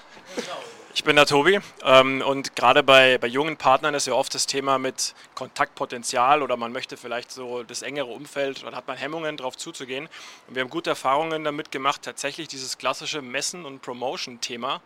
Ich 0.95 1.05
bin 1.05 1.17
der 1.17 1.25
Tobi 1.25 1.59
ähm, 1.85 2.21
und 2.21 2.55
gerade 2.55 2.83
bei, 2.83 3.17
bei 3.17 3.27
jungen 3.27 3.57
Partnern 3.57 3.95
ist 3.95 4.07
ja 4.07 4.13
oft 4.13 4.35
das 4.35 4.47
Thema 4.47 4.79
mit 4.79 5.15
Kontaktpotenzial 5.35 6.43
oder 6.43 6.59
man 6.59 6.71
möchte 6.71 6.99
vielleicht 6.99 7.33
so 7.33 7.63
das 7.63 7.81
engere 7.81 8.09
Umfeld 8.09 8.63
oder 8.63 8.77
hat 8.77 8.87
man 8.87 8.99
Hemmungen 8.99 9.39
darauf 9.39 9.57
zuzugehen. 9.57 10.11
Und 10.47 10.55
wir 10.55 10.63
haben 10.63 10.69
gute 10.69 10.91
Erfahrungen 10.91 11.45
damit 11.45 11.71
gemacht, 11.71 12.03
tatsächlich 12.03 12.47
dieses 12.49 12.77
klassische 12.77 13.23
Messen- 13.23 13.65
und 13.65 13.81
Promotion-Thema 13.81 14.83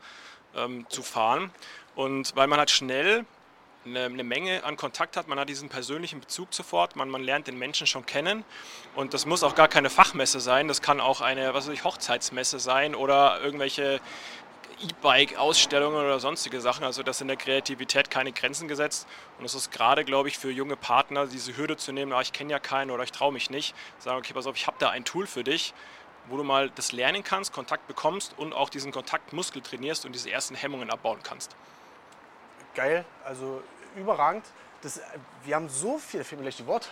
ähm, 0.55 0.87
zu 0.89 1.03
fahren. 1.03 1.51
Und 1.97 2.37
weil 2.37 2.47
man 2.47 2.61
halt 2.61 2.71
schnell 2.71 3.25
eine, 3.87 4.05
eine 4.05 4.25
Menge 4.25 4.65
an 4.65 4.77
Kontakt 4.77 5.17
hat, 5.17 5.29
man 5.29 5.39
hat 5.39 5.49
diesen 5.49 5.69
persönlichen 5.69 6.21
Bezug 6.21 6.53
sofort, 6.53 6.97
man, 6.97 7.09
man 7.09 7.23
lernt 7.23 7.47
den 7.47 7.59
Menschen 7.59 7.87
schon 7.87 8.05
kennen 8.05 8.45
und 8.95 9.15
das 9.15 9.27
muss 9.27 9.43
auch 9.43 9.55
gar 9.55 9.69
keine 9.69 9.91
Fachmesse 9.91 10.41
sein, 10.41 10.69
das 10.69 10.83
kann 10.83 11.01
auch 11.01 11.21
eine 11.21 11.55
was 11.55 11.67
weiß 11.67 11.75
ich, 11.75 11.85
Hochzeitsmesse 11.85 12.59
sein 12.59 12.95
oder 12.95 13.41
irgendwelche 13.41 14.01
E-Bike-Ausstellungen 14.83 16.05
oder 16.05 16.21
sonstige 16.21 16.61
Sachen. 16.61 16.85
Also 16.85 17.03
das 17.03 17.21
in 17.21 17.29
der 17.29 17.37
Kreativität 17.37 18.11
keine 18.11 18.33
Grenzen 18.33 18.69
gesetzt. 18.69 19.07
Und 19.39 19.45
es 19.45 19.55
ist 19.55 19.71
gerade, 19.71 20.05
glaube 20.05 20.29
ich, 20.29 20.39
für 20.39 20.51
junge 20.51 20.77
Partner, 20.77 21.27
diese 21.27 21.57
Hürde 21.57 21.77
zu 21.77 21.93
nehmen, 21.93 22.13
ah, 22.13 22.21
ich 22.21 22.33
kenne 22.33 22.53
ja 22.53 22.59
keinen 22.59 22.91
oder 22.91 23.03
ich 23.03 23.13
traue 23.13 23.33
mich 23.33 23.51
nicht, 23.51 23.75
sagen, 23.99 24.19
okay, 24.19 24.35
pass 24.35 24.47
auf, 24.47 24.57
ich 24.57 24.67
habe 24.67 24.77
da 24.79 24.91
ein 24.91 25.05
Tool 25.05 25.27
für 25.27 25.45
dich, 25.45 25.73
wo 26.29 26.37
du 26.37 26.45
mal 26.45 26.71
das 26.71 26.93
lernen 26.93 27.23
kannst, 27.23 27.53
Kontakt 27.53 27.87
bekommst 27.87 28.35
und 28.37 28.53
auch 28.53 28.69
diesen 28.69 28.93
Kontaktmuskel 28.93 29.63
trainierst 29.63 30.05
und 30.05 30.13
diese 30.13 30.31
ersten 30.31 30.55
Hemmungen 30.55 30.91
abbauen 30.91 31.21
kannst. 31.23 31.57
Geil, 32.75 33.07
also 33.25 33.63
überragend. 33.97 34.45
Das, 34.83 34.99
äh, 34.99 35.03
wir 35.45 35.57
haben 35.57 35.69
so 35.69 35.99
viel, 35.99 36.23
fehlen 36.23 36.41
mir 36.41 36.45
gleich 36.45 36.57
die 36.57 36.67
Worte, 36.67 36.89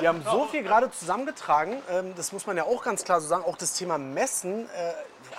wir 0.00 0.08
haben 0.08 0.22
so 0.22 0.46
viel 0.50 0.62
gerade 0.62 0.90
zusammengetragen, 0.90 1.82
ähm, 1.90 2.14
das 2.16 2.32
muss 2.32 2.46
man 2.46 2.56
ja 2.56 2.64
auch 2.64 2.82
ganz 2.82 3.04
klar 3.04 3.20
so 3.20 3.28
sagen, 3.28 3.44
auch 3.44 3.56
das 3.56 3.74
Thema 3.74 3.98
Messen 3.98 4.68
äh, 4.70 4.92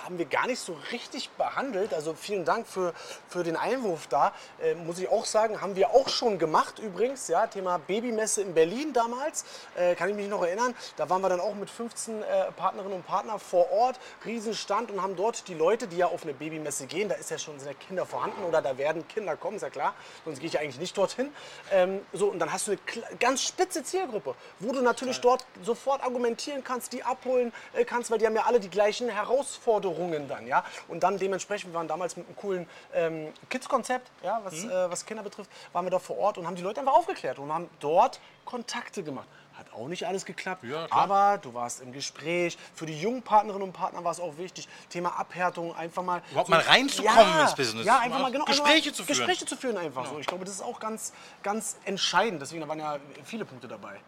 haben 0.04 0.18
wir 0.18 0.26
gar 0.26 0.46
nicht 0.46 0.60
so 0.60 0.76
richtig 0.92 1.30
behandelt, 1.30 1.94
also 1.94 2.14
vielen 2.14 2.44
Dank 2.44 2.66
für, 2.66 2.92
für 3.28 3.42
den 3.42 3.56
Einwurf 3.56 4.06
da, 4.06 4.32
äh, 4.60 4.74
muss 4.74 4.98
ich 4.98 5.08
auch 5.08 5.24
sagen, 5.24 5.60
haben 5.60 5.76
wir 5.76 5.90
auch 5.90 6.08
schon 6.08 6.38
gemacht 6.38 6.78
übrigens, 6.78 7.28
ja, 7.28 7.46
Thema 7.46 7.78
Babymesse 7.78 8.42
in 8.42 8.54
Berlin 8.54 8.92
damals, 8.92 9.44
äh, 9.76 9.94
kann 9.94 10.08
ich 10.08 10.16
mich 10.16 10.28
noch 10.28 10.42
erinnern, 10.42 10.74
da 10.96 11.08
waren 11.10 11.20
wir 11.22 11.28
dann 11.28 11.40
auch 11.40 11.54
mit 11.54 11.70
15 11.70 12.22
äh, 12.22 12.52
Partnerinnen 12.52 12.94
und 12.94 13.06
Partnern 13.06 13.38
vor 13.38 13.70
Ort, 13.70 13.98
Riesenstand 14.24 14.90
und 14.90 15.02
haben 15.02 15.16
dort 15.16 15.48
die 15.48 15.54
Leute, 15.54 15.86
die 15.86 15.96
ja 15.96 16.06
auf 16.06 16.22
eine 16.22 16.34
Babymesse 16.34 16.86
gehen, 16.86 17.08
da 17.08 17.14
ist 17.14 17.30
ja 17.30 17.38
schon 17.38 17.58
ja 17.64 17.72
Kinder 17.74 18.06
vorhanden 18.06 18.42
oder 18.44 18.62
da 18.62 18.78
werden 18.78 19.06
Kinder 19.08 19.36
kommen, 19.36 19.56
ist 19.56 19.62
ja 19.62 19.70
klar, 19.70 19.94
sonst 20.24 20.40
gehe 20.40 20.48
ich 20.48 20.54
ja 20.54 20.60
eigentlich 20.60 20.78
nicht 20.78 20.96
dorthin. 20.96 21.32
Ähm, 21.70 22.00
so, 22.12 22.28
und 22.28 22.38
dann 22.38 22.52
hast 22.52 22.68
du 22.68 22.72
eine 22.72 22.80
ganz 23.18 23.42
spitze 23.42 23.82
Zielgruppe, 23.82 24.34
wo 24.60 24.72
du 24.72 24.80
natürlich 24.80 25.20
dort 25.20 25.44
sofort 25.62 26.02
argumentieren 26.02 26.64
kannst, 26.64 26.92
die 26.92 27.02
abholen 27.02 27.52
äh, 27.72 27.84
kannst, 27.84 28.10
weil 28.10 28.18
die 28.18 28.26
haben 28.26 28.36
ja 28.36 28.44
alle 28.44 28.60
die 28.60 28.70
gleichen 28.70 29.08
Herausforderungen 29.08 29.77
dann, 29.80 30.46
ja. 30.46 30.64
Und 30.88 31.02
dann 31.02 31.18
dementsprechend, 31.18 31.72
wir 31.72 31.78
waren 31.78 31.88
damals 31.88 32.16
mit 32.16 32.26
einem 32.26 32.36
coolen 32.36 32.66
ähm, 32.94 33.32
Kids-Konzept, 33.48 34.10
ja, 34.22 34.40
was, 34.44 34.64
äh, 34.64 34.90
was 34.90 35.04
Kinder 35.04 35.22
betrifft, 35.22 35.50
waren 35.72 35.84
wir 35.84 35.90
da 35.90 35.98
vor 35.98 36.18
Ort 36.18 36.38
und 36.38 36.46
haben 36.46 36.56
die 36.56 36.62
Leute 36.62 36.80
einfach 36.80 36.94
aufgeklärt 36.94 37.38
und 37.38 37.52
haben 37.52 37.68
dort 37.80 38.20
Kontakte 38.44 39.02
gemacht. 39.02 39.28
Hat 39.58 39.72
auch 39.72 39.88
nicht 39.88 40.06
alles 40.06 40.24
geklappt, 40.24 40.64
aber 40.90 41.38
du 41.38 41.52
warst 41.52 41.80
im 41.80 41.92
Gespräch. 41.92 42.56
Für 42.74 42.86
die 42.86 43.00
jungen 43.00 43.22
Partnerinnen 43.22 43.66
und 43.66 43.72
Partner 43.72 44.04
war 44.04 44.12
es 44.12 44.20
auch 44.20 44.38
wichtig, 44.38 44.68
Thema 44.88 45.18
Abhärtung, 45.18 45.74
einfach 45.74 46.04
mal 46.04 46.22
Überhaupt 46.30 46.48
mal 46.48 46.60
reinzukommen 46.60 47.40
ins 47.40 47.56
Business. 47.56 47.84
Ja, 47.84 47.98
einfach 47.98 48.20
mal 48.20 48.30
genau, 48.30 48.44
Gespräche 48.44 48.90
einfach 48.90 48.92
zu 48.92 49.02
mal 49.02 49.06
führen. 49.06 49.18
Gespräche 49.18 49.46
zu 49.46 49.56
führen 49.56 49.76
einfach 49.76 50.06
so. 50.06 50.18
Ich 50.20 50.26
glaube, 50.28 50.44
das 50.44 50.54
ist 50.54 50.62
auch 50.62 50.78
ganz, 50.78 51.12
ganz 51.42 51.76
entscheidend. 51.84 52.40
Deswegen 52.40 52.60
da 52.60 52.68
waren 52.68 52.78
ja 52.78 52.98
viele 53.24 53.44
Punkte 53.44 53.66
dabei. 53.66 53.98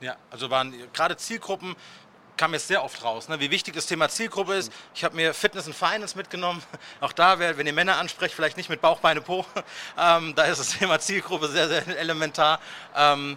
Ja, 0.00 0.16
also 0.30 0.50
waren 0.50 0.74
gerade 0.92 1.16
Zielgruppen 1.16 1.74
kam 2.38 2.54
jetzt 2.54 2.68
sehr 2.68 2.82
oft 2.82 3.04
raus, 3.04 3.28
ne? 3.28 3.38
wie 3.40 3.50
wichtig 3.50 3.74
das 3.74 3.84
Thema 3.84 4.08
Zielgruppe 4.08 4.54
ist. 4.54 4.72
Ich 4.94 5.04
habe 5.04 5.14
mir 5.14 5.34
Fitness 5.34 5.66
and 5.66 5.76
Finance 5.76 6.16
mitgenommen. 6.16 6.62
Auch 7.00 7.12
da, 7.12 7.38
wenn 7.38 7.66
ihr 7.66 7.72
Männer 7.74 7.98
ansprecht, 7.98 8.34
vielleicht 8.34 8.56
nicht 8.56 8.70
mit 8.70 8.80
Bauch, 8.80 9.00
Beine, 9.00 9.20
Po. 9.20 9.44
Ähm, 9.98 10.34
da 10.34 10.44
ist 10.44 10.58
das 10.58 10.78
Thema 10.78 11.00
Zielgruppe 11.00 11.48
sehr, 11.48 11.68
sehr 11.68 11.86
elementar. 11.98 12.60
Ähm, 12.94 13.36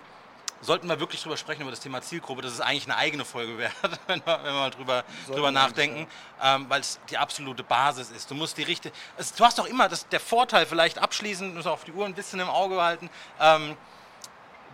sollten 0.61 0.87
wir 0.87 0.99
wirklich 0.99 1.21
drüber 1.21 1.37
sprechen, 1.37 1.61
über 1.61 1.71
das 1.71 1.79
Thema 1.79 2.01
Zielgruppe. 2.01 2.43
Das 2.43 2.53
ist 2.53 2.61
eigentlich 2.61 2.85
eine 2.85 2.97
eigene 2.97 3.25
Folge 3.25 3.57
wert, 3.57 3.73
wenn 4.07 4.21
wir, 4.25 4.37
wenn 4.43 4.53
wir 4.53 4.59
mal 4.59 4.69
drüber, 4.69 5.03
drüber 5.27 5.51
nachdenken, 5.51 6.07
ähm, 6.41 6.65
weil 6.69 6.81
es 6.81 6.99
die 7.09 7.17
absolute 7.17 7.63
Basis 7.63 8.11
ist. 8.11 8.29
Du 8.29 8.35
musst 8.35 8.57
die 8.57 8.63
richtige. 8.63 8.93
Du 9.37 9.43
hast 9.43 9.57
doch 9.57 9.65
immer 9.65 9.89
das, 9.89 10.07
der 10.09 10.19
Vorteil, 10.19 10.65
vielleicht 10.65 10.99
abschließend, 10.99 11.55
muss 11.55 11.65
auf 11.65 11.83
die 11.83 11.91
Uhr 11.91 12.05
ein 12.05 12.13
bisschen 12.13 12.39
im 12.39 12.49
Auge 12.49 12.75
behalten. 12.75 13.09
Ähm, 13.39 13.75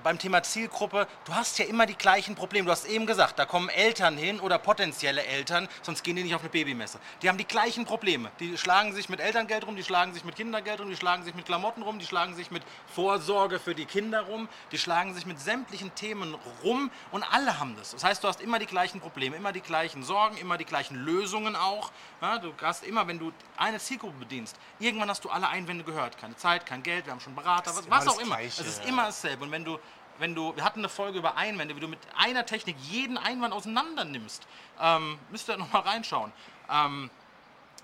beim 0.07 0.17
Thema 0.19 0.41
Zielgruppe, 0.41 1.05
du 1.25 1.35
hast 1.35 1.59
ja 1.59 1.65
immer 1.65 1.85
die 1.85 1.97
gleichen 1.97 2.33
Probleme. 2.33 2.67
Du 2.67 2.71
hast 2.71 2.85
eben 2.85 3.05
gesagt, 3.05 3.37
da 3.37 3.45
kommen 3.45 3.67
Eltern 3.67 4.15
hin 4.15 4.39
oder 4.39 4.57
potenzielle 4.57 5.21
Eltern, 5.25 5.67
sonst 5.81 6.01
gehen 6.01 6.15
die 6.15 6.23
nicht 6.23 6.33
auf 6.33 6.39
eine 6.39 6.49
Babymesse. 6.49 6.97
Die 7.21 7.27
haben 7.27 7.37
die 7.37 7.43
gleichen 7.43 7.83
Probleme. 7.83 8.31
Die 8.39 8.57
schlagen 8.57 8.93
sich 8.93 9.09
mit 9.09 9.19
Elterngeld 9.19 9.67
rum, 9.67 9.75
die 9.75 9.83
schlagen 9.83 10.13
sich 10.13 10.23
mit 10.23 10.37
Kindergeld 10.37 10.79
rum, 10.79 10.89
die 10.89 10.95
schlagen 10.95 11.23
sich 11.23 11.35
mit 11.35 11.45
Klamotten 11.45 11.81
rum, 11.81 11.99
die 11.99 12.05
schlagen 12.05 12.35
sich 12.35 12.51
mit 12.51 12.63
Vorsorge 12.95 13.59
für 13.59 13.75
die 13.75 13.83
Kinder 13.83 14.21
rum, 14.21 14.47
die 14.71 14.77
schlagen 14.77 15.13
sich 15.13 15.25
mit 15.25 15.41
sämtlichen 15.41 15.93
Themen 15.93 16.37
rum 16.63 16.89
und 17.11 17.23
alle 17.23 17.59
haben 17.59 17.75
das. 17.75 17.91
Das 17.91 18.05
heißt, 18.05 18.23
du 18.23 18.29
hast 18.29 18.39
immer 18.39 18.59
die 18.59 18.65
gleichen 18.65 19.01
Probleme, 19.01 19.35
immer 19.35 19.51
die 19.51 19.59
gleichen 19.59 20.03
Sorgen, 20.03 20.37
immer 20.37 20.57
die 20.57 20.63
gleichen 20.63 20.95
Lösungen 20.95 21.57
auch. 21.57 21.91
Ja, 22.21 22.37
du 22.37 22.53
hast 22.61 22.85
immer, 22.85 23.07
wenn 23.09 23.19
du 23.19 23.33
eine 23.57 23.77
Zielgruppe 23.79 24.19
bedienst, 24.19 24.55
irgendwann 24.79 25.09
hast 25.09 25.25
du 25.25 25.29
alle 25.29 25.49
Einwände 25.49 25.83
gehört. 25.83 26.17
Keine 26.17 26.37
Zeit, 26.37 26.65
kein 26.65 26.81
Geld, 26.81 27.05
wir 27.05 27.11
haben 27.11 27.19
schon 27.19 27.35
Berater, 27.35 27.75
was, 27.75 27.89
was 27.89 28.07
auch 28.07 28.19
immer. 28.21 28.37
Gleiche, 28.37 28.61
Es 28.61 28.67
ist 28.67 28.83
ja. 28.83 28.89
immer 28.89 29.07
dasselbe. 29.07 29.43
Und 29.43 29.51
wenn 29.51 29.65
du, 29.65 29.77
wenn 30.19 30.35
du, 30.35 30.55
wir 30.55 30.63
hatten 30.63 30.79
eine 30.79 30.89
Folge 30.89 31.19
über 31.19 31.37
Einwände, 31.37 31.75
wie 31.75 31.79
du 31.79 31.87
mit 31.87 31.99
einer 32.15 32.45
Technik 32.45 32.75
jeden 32.89 33.17
Einwand 33.17 33.53
auseinander 33.53 34.05
nimmst, 34.05 34.47
ähm, 34.81 35.17
müsst 35.31 35.49
ihr 35.49 35.57
noch 35.57 35.71
mal 35.71 35.79
reinschauen. 35.79 36.31
Ähm, 36.69 37.09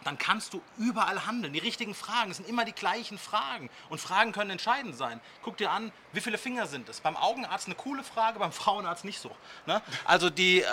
dann 0.03 0.17
kannst 0.17 0.53
du 0.53 0.61
überall 0.77 1.25
handeln. 1.25 1.53
Die 1.53 1.59
richtigen 1.59 1.95
Fragen, 1.95 2.31
es 2.31 2.37
sind 2.37 2.49
immer 2.49 2.65
die 2.65 2.73
gleichen 2.73 3.17
Fragen. 3.17 3.69
Und 3.89 3.99
Fragen 3.99 4.31
können 4.31 4.49
entscheidend 4.51 4.97
sein. 4.97 5.19
Guck 5.41 5.57
dir 5.57 5.71
an, 5.71 5.91
wie 6.11 6.21
viele 6.21 6.37
Finger 6.37 6.67
sind 6.67 6.89
es? 6.89 6.99
Beim 6.99 7.15
Augenarzt 7.15 7.67
eine 7.67 7.75
coole 7.75 8.03
Frage, 8.03 8.39
beim 8.39 8.51
Frauenarzt 8.51 9.05
nicht 9.05 9.19
so. 9.19 9.31
Ne? 9.65 9.81
Also 10.05 10.29
die, 10.29 10.61
äh, 10.61 10.65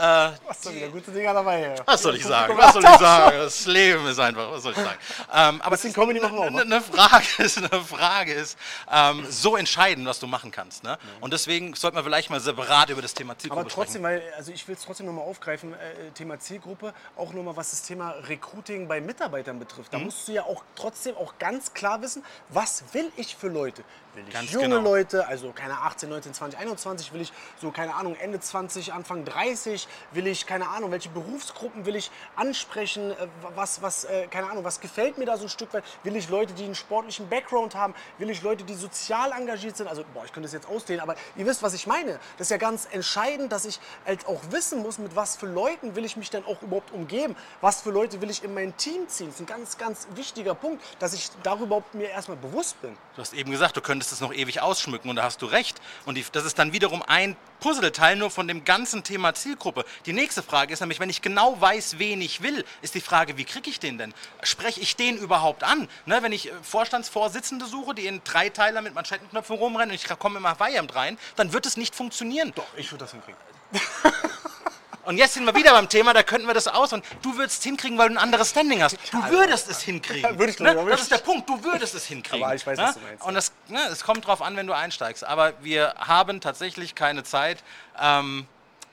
Was 0.46 0.60
da 0.62 0.74
wieder 0.74 0.88
gute 0.88 1.10
Dinger 1.12 1.32
dabei 1.32 1.58
hier. 1.60 1.82
was 1.86 2.02
soll 2.02 2.16
ich 2.16 2.24
sagen? 2.24 2.56
Was 2.56 2.72
soll 2.74 2.84
ich 2.84 2.98
sagen? 2.98 3.36
Das 3.38 3.66
Leben 3.66 4.06
ist 4.06 4.18
einfach, 4.18 4.50
was 4.50 4.62
soll 4.62 4.72
ich 4.72 4.78
sagen? 4.78 4.98
Ähm, 5.32 5.60
aber 5.62 5.70
Bisschen 5.76 5.92
Comedy 5.92 6.20
machen 6.20 6.36
wir 6.36 6.40
auch, 6.48 6.52
wa? 6.52 6.60
eine 6.60 6.80
Frage 6.80 7.26
ist, 7.42 7.58
eine 7.58 7.84
Frage 7.84 8.32
ist 8.34 8.58
ähm, 8.90 9.24
so 9.30 9.56
entscheidend, 9.56 10.06
was 10.06 10.18
du 10.18 10.26
machen 10.26 10.50
kannst. 10.50 10.82
Ne? 10.82 10.98
Und 11.20 11.32
deswegen 11.32 11.74
sollte 11.74 11.94
man 11.94 12.04
vielleicht 12.04 12.30
mal 12.30 12.40
separat 12.40 12.90
über 12.90 13.00
das 13.00 13.14
Thema 13.14 13.38
Zielgruppe 13.38 13.60
Aber 13.60 13.70
trotzdem, 13.70 14.02
sprechen. 14.02 14.22
weil, 14.24 14.34
also 14.36 14.52
ich 14.52 14.66
will 14.66 14.74
es 14.74 14.82
trotzdem 14.84 15.06
nochmal 15.06 15.24
aufgreifen, 15.24 15.72
äh, 15.74 16.10
Thema 16.14 16.38
Zielgruppe, 16.38 16.92
auch 17.16 17.32
nochmal 17.32 17.56
was 17.56 17.70
das 17.70 17.82
Thema 17.82 18.10
Recruiting 18.28 18.88
bei 18.88 19.00
Mitarbeitern 19.00 19.19
betrifft, 19.28 19.92
da 19.92 19.98
Mhm. 19.98 20.04
musst 20.06 20.26
du 20.28 20.32
ja 20.32 20.44
auch 20.44 20.62
trotzdem 20.74 21.16
auch 21.16 21.34
ganz 21.38 21.74
klar 21.74 22.00
wissen, 22.02 22.24
was 22.48 22.82
will 22.92 23.10
ich 23.16 23.36
für 23.36 23.48
Leute? 23.48 23.84
Will 24.14 24.24
ich 24.26 24.34
Ganz 24.34 24.50
junge 24.50 24.68
genau. 24.70 24.80
Leute, 24.80 25.28
also 25.28 25.52
keine 25.52 25.74
18, 25.74 26.08
19, 26.08 26.34
20, 26.34 26.58
21, 26.58 27.12
will 27.12 27.20
ich 27.20 27.32
so, 27.60 27.70
keine 27.70 27.94
Ahnung, 27.94 28.16
Ende 28.16 28.40
20, 28.40 28.92
Anfang 28.92 29.24
30, 29.24 29.86
will 30.10 30.26
ich, 30.26 30.46
keine 30.46 30.68
Ahnung, 30.68 30.90
welche 30.90 31.10
Berufsgruppen 31.10 31.86
will 31.86 31.94
ich 31.94 32.10
ansprechen, 32.34 33.12
äh, 33.12 33.14
was, 33.54 33.82
was, 33.82 34.04
äh, 34.04 34.26
keine 34.26 34.50
Ahnung, 34.50 34.64
was 34.64 34.80
gefällt 34.80 35.16
mir 35.16 35.26
da 35.26 35.36
so 35.36 35.44
ein 35.44 35.48
Stück 35.48 35.72
weit? 35.74 35.84
Will 36.02 36.16
ich 36.16 36.28
Leute, 36.28 36.52
die 36.54 36.64
einen 36.64 36.74
sportlichen 36.74 37.28
Background 37.28 37.76
haben? 37.76 37.94
Will 38.18 38.30
ich 38.30 38.42
Leute, 38.42 38.64
die 38.64 38.74
sozial 38.74 39.30
engagiert 39.30 39.76
sind? 39.76 39.86
Also, 39.86 40.04
boah, 40.12 40.24
ich 40.24 40.32
könnte 40.32 40.48
das 40.48 40.54
jetzt 40.54 40.66
ausdehnen, 40.68 41.00
aber 41.00 41.14
ihr 41.36 41.46
wisst, 41.46 41.62
was 41.62 41.74
ich 41.74 41.86
meine. 41.86 42.18
Das 42.36 42.46
ist 42.46 42.50
ja 42.50 42.56
ganz 42.56 42.88
entscheidend, 42.90 43.52
dass 43.52 43.64
ich 43.64 43.78
halt 44.04 44.26
auch 44.26 44.40
wissen 44.50 44.80
muss, 44.82 44.98
mit 44.98 45.14
was 45.14 45.36
für 45.36 45.46
Leuten 45.46 45.94
will 45.94 46.04
ich 46.04 46.16
mich 46.16 46.30
dann 46.30 46.44
auch 46.46 46.60
überhaupt 46.62 46.90
umgeben? 46.90 47.36
Was 47.60 47.82
für 47.82 47.90
Leute 47.90 48.20
will 48.20 48.30
ich 48.30 48.42
in 48.42 48.54
mein 48.54 48.76
Team 48.76 49.06
ziehen? 49.10 49.28
Das 49.28 49.36
ist 49.36 49.40
ein 49.40 49.46
ganz, 49.46 49.78
ganz 49.78 50.08
wichtiger 50.14 50.54
Punkt, 50.54 50.82
dass 50.98 51.12
ich 51.14 51.30
darüber 51.42 51.70
überhaupt 51.70 51.94
mir 51.94 52.08
erstmal 52.08 52.36
bewusst 52.36 52.80
bin. 52.82 52.96
Du 53.14 53.22
hast 53.22 53.32
eben 53.32 53.50
gesagt, 53.52 53.76
du 53.76 53.80
könntest 53.80 54.12
es 54.12 54.20
noch 54.20 54.34
ewig 54.34 54.60
ausschmücken 54.60 55.08
und 55.08 55.16
da 55.16 55.22
hast 55.22 55.40
du 55.40 55.46
recht. 55.46 55.80
Und 56.04 56.16
die, 56.16 56.24
das 56.32 56.44
ist 56.44 56.58
dann 56.58 56.72
wiederum 56.72 57.02
ein 57.06 57.36
Puzzleteil 57.60 58.16
nur 58.16 58.30
von 58.30 58.48
dem 58.48 58.64
ganzen 58.64 59.04
Thema 59.04 59.34
Zielgruppe. 59.34 59.84
Die 60.06 60.12
nächste 60.12 60.42
Frage 60.42 60.72
ist 60.72 60.80
nämlich, 60.80 60.98
wenn 60.98 61.10
ich 61.10 61.22
genau 61.22 61.60
weiß, 61.60 61.98
wen 61.98 62.20
ich 62.20 62.42
will, 62.42 62.64
ist 62.82 62.96
die 62.96 63.00
Frage, 63.00 63.36
wie 63.36 63.44
kriege 63.44 63.70
ich 63.70 63.78
den 63.78 63.98
denn? 63.98 64.12
Spreche 64.42 64.80
ich 64.80 64.96
den 64.96 65.16
überhaupt 65.16 65.62
an? 65.62 65.88
Ne, 66.06 66.22
wenn 66.22 66.32
ich 66.32 66.48
äh, 66.48 66.52
Vorstandsvorsitzende 66.62 67.66
suche, 67.66 67.94
die 67.94 68.06
in 68.06 68.22
Dreiteiler 68.24 68.82
mit 68.82 68.94
Manschettenknöpfen 68.94 69.56
rumrennen 69.56 69.90
und 69.90 69.94
ich 69.94 70.18
komme 70.18 70.38
immer 70.38 70.58
Weihend 70.58 70.94
rein, 70.96 71.18
dann 71.36 71.52
wird 71.52 71.66
es 71.66 71.76
nicht 71.76 71.94
funktionieren. 71.94 72.52
Doch, 72.56 72.66
ich 72.76 72.90
würde 72.90 73.04
das 73.04 73.12
hinkriegen. 73.12 73.38
Und 75.04 75.16
jetzt 75.16 75.34
sind 75.34 75.44
wir 75.44 75.54
wieder 75.54 75.72
beim 75.72 75.88
Thema, 75.88 76.12
da 76.12 76.22
könnten 76.22 76.46
wir 76.46 76.54
das 76.54 76.68
aus 76.68 76.92
und 76.92 77.04
du 77.22 77.36
würdest 77.36 77.62
hinkriegen, 77.62 77.96
weil 77.96 78.08
du 78.08 78.14
ein 78.14 78.18
anderes 78.18 78.50
Standing 78.50 78.82
hast. 78.82 78.96
Du 79.10 79.22
würdest 79.30 79.70
es 79.70 79.80
hinkriegen. 79.80 80.20
Würde 80.38 80.52
ich, 80.52 80.58
ne? 80.58 80.74
Das 80.88 81.02
ist 81.02 81.10
der 81.10 81.18
Punkt, 81.18 81.48
du 81.48 81.62
würdest 81.64 81.94
es 81.94 82.04
hinkriegen. 82.06 82.44
Aber 82.44 82.54
ich 82.54 82.66
weiß, 82.66 82.78
ne? 82.78 82.84
was 82.84 82.94
du 82.94 83.00
meinst, 83.00 83.24
Und 83.24 83.34
das, 83.34 83.52
ne, 83.68 83.80
es 83.90 84.04
kommt 84.04 84.26
drauf 84.26 84.42
an, 84.42 84.56
wenn 84.56 84.66
du 84.66 84.74
einsteigst. 84.74 85.24
Aber 85.24 85.54
wir 85.62 85.94
haben 85.96 86.40
tatsächlich 86.40 86.94
keine 86.94 87.24
Zeit. 87.24 87.62
Ähm, 87.98 88.46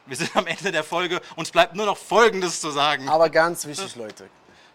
wir 0.05 0.15
sind 0.15 0.35
am 0.35 0.47
Ende 0.47 0.71
der 0.71 0.83
Folge. 0.83 1.21
Uns 1.35 1.51
bleibt 1.51 1.75
nur 1.75 1.85
noch 1.85 1.97
Folgendes 1.97 2.61
zu 2.61 2.71
sagen. 2.71 3.09
Aber 3.09 3.29
ganz 3.29 3.65
wichtig, 3.65 3.95
Leute, 3.95 4.29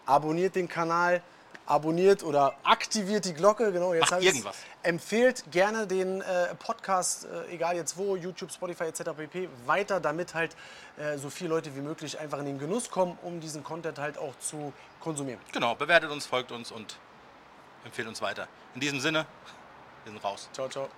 abonniert 0.05 0.55
den 0.55 0.67
Kanal, 0.67 1.23
abonniert 1.65 2.23
oder 2.23 2.55
aktiviert 2.63 3.25
die 3.25 3.33
Glocke. 3.33 3.71
Genau, 3.71 3.93
jetzt 3.93 4.11
Macht 4.11 4.23
irgendwas. 4.23 4.57
Empfehlt 4.83 5.43
gerne 5.51 5.87
den 5.87 6.21
äh, 6.21 6.55
Podcast, 6.55 7.25
äh, 7.25 7.53
egal 7.53 7.75
jetzt 7.75 7.97
wo, 7.97 8.15
YouTube, 8.15 8.51
Spotify 8.51 8.85
etc. 8.85 9.11
pp. 9.15 9.49
weiter, 9.65 9.99
damit 9.99 10.33
halt 10.33 10.55
äh, 10.97 11.17
so 11.17 11.29
viele 11.29 11.51
Leute 11.51 11.75
wie 11.75 11.81
möglich 11.81 12.19
einfach 12.19 12.39
in 12.39 12.45
den 12.45 12.59
Genuss 12.59 12.89
kommen, 12.89 13.17
um 13.21 13.39
diesen 13.39 13.63
Content 13.63 13.99
halt 13.99 14.17
auch 14.17 14.37
zu 14.39 14.73
konsumieren. 14.99 15.39
Genau, 15.51 15.75
bewertet 15.75 16.11
uns, 16.11 16.25
folgt 16.25 16.51
uns 16.51 16.71
und 16.71 16.97
empfehlt 17.85 18.07
uns 18.07 18.21
weiter. 18.21 18.47
In 18.75 18.81
diesem 18.81 18.99
Sinne, 18.99 19.25
wir 20.03 20.11
sind 20.11 20.23
raus. 20.23 20.49
Ciao, 20.53 20.67
ciao. 20.67 20.89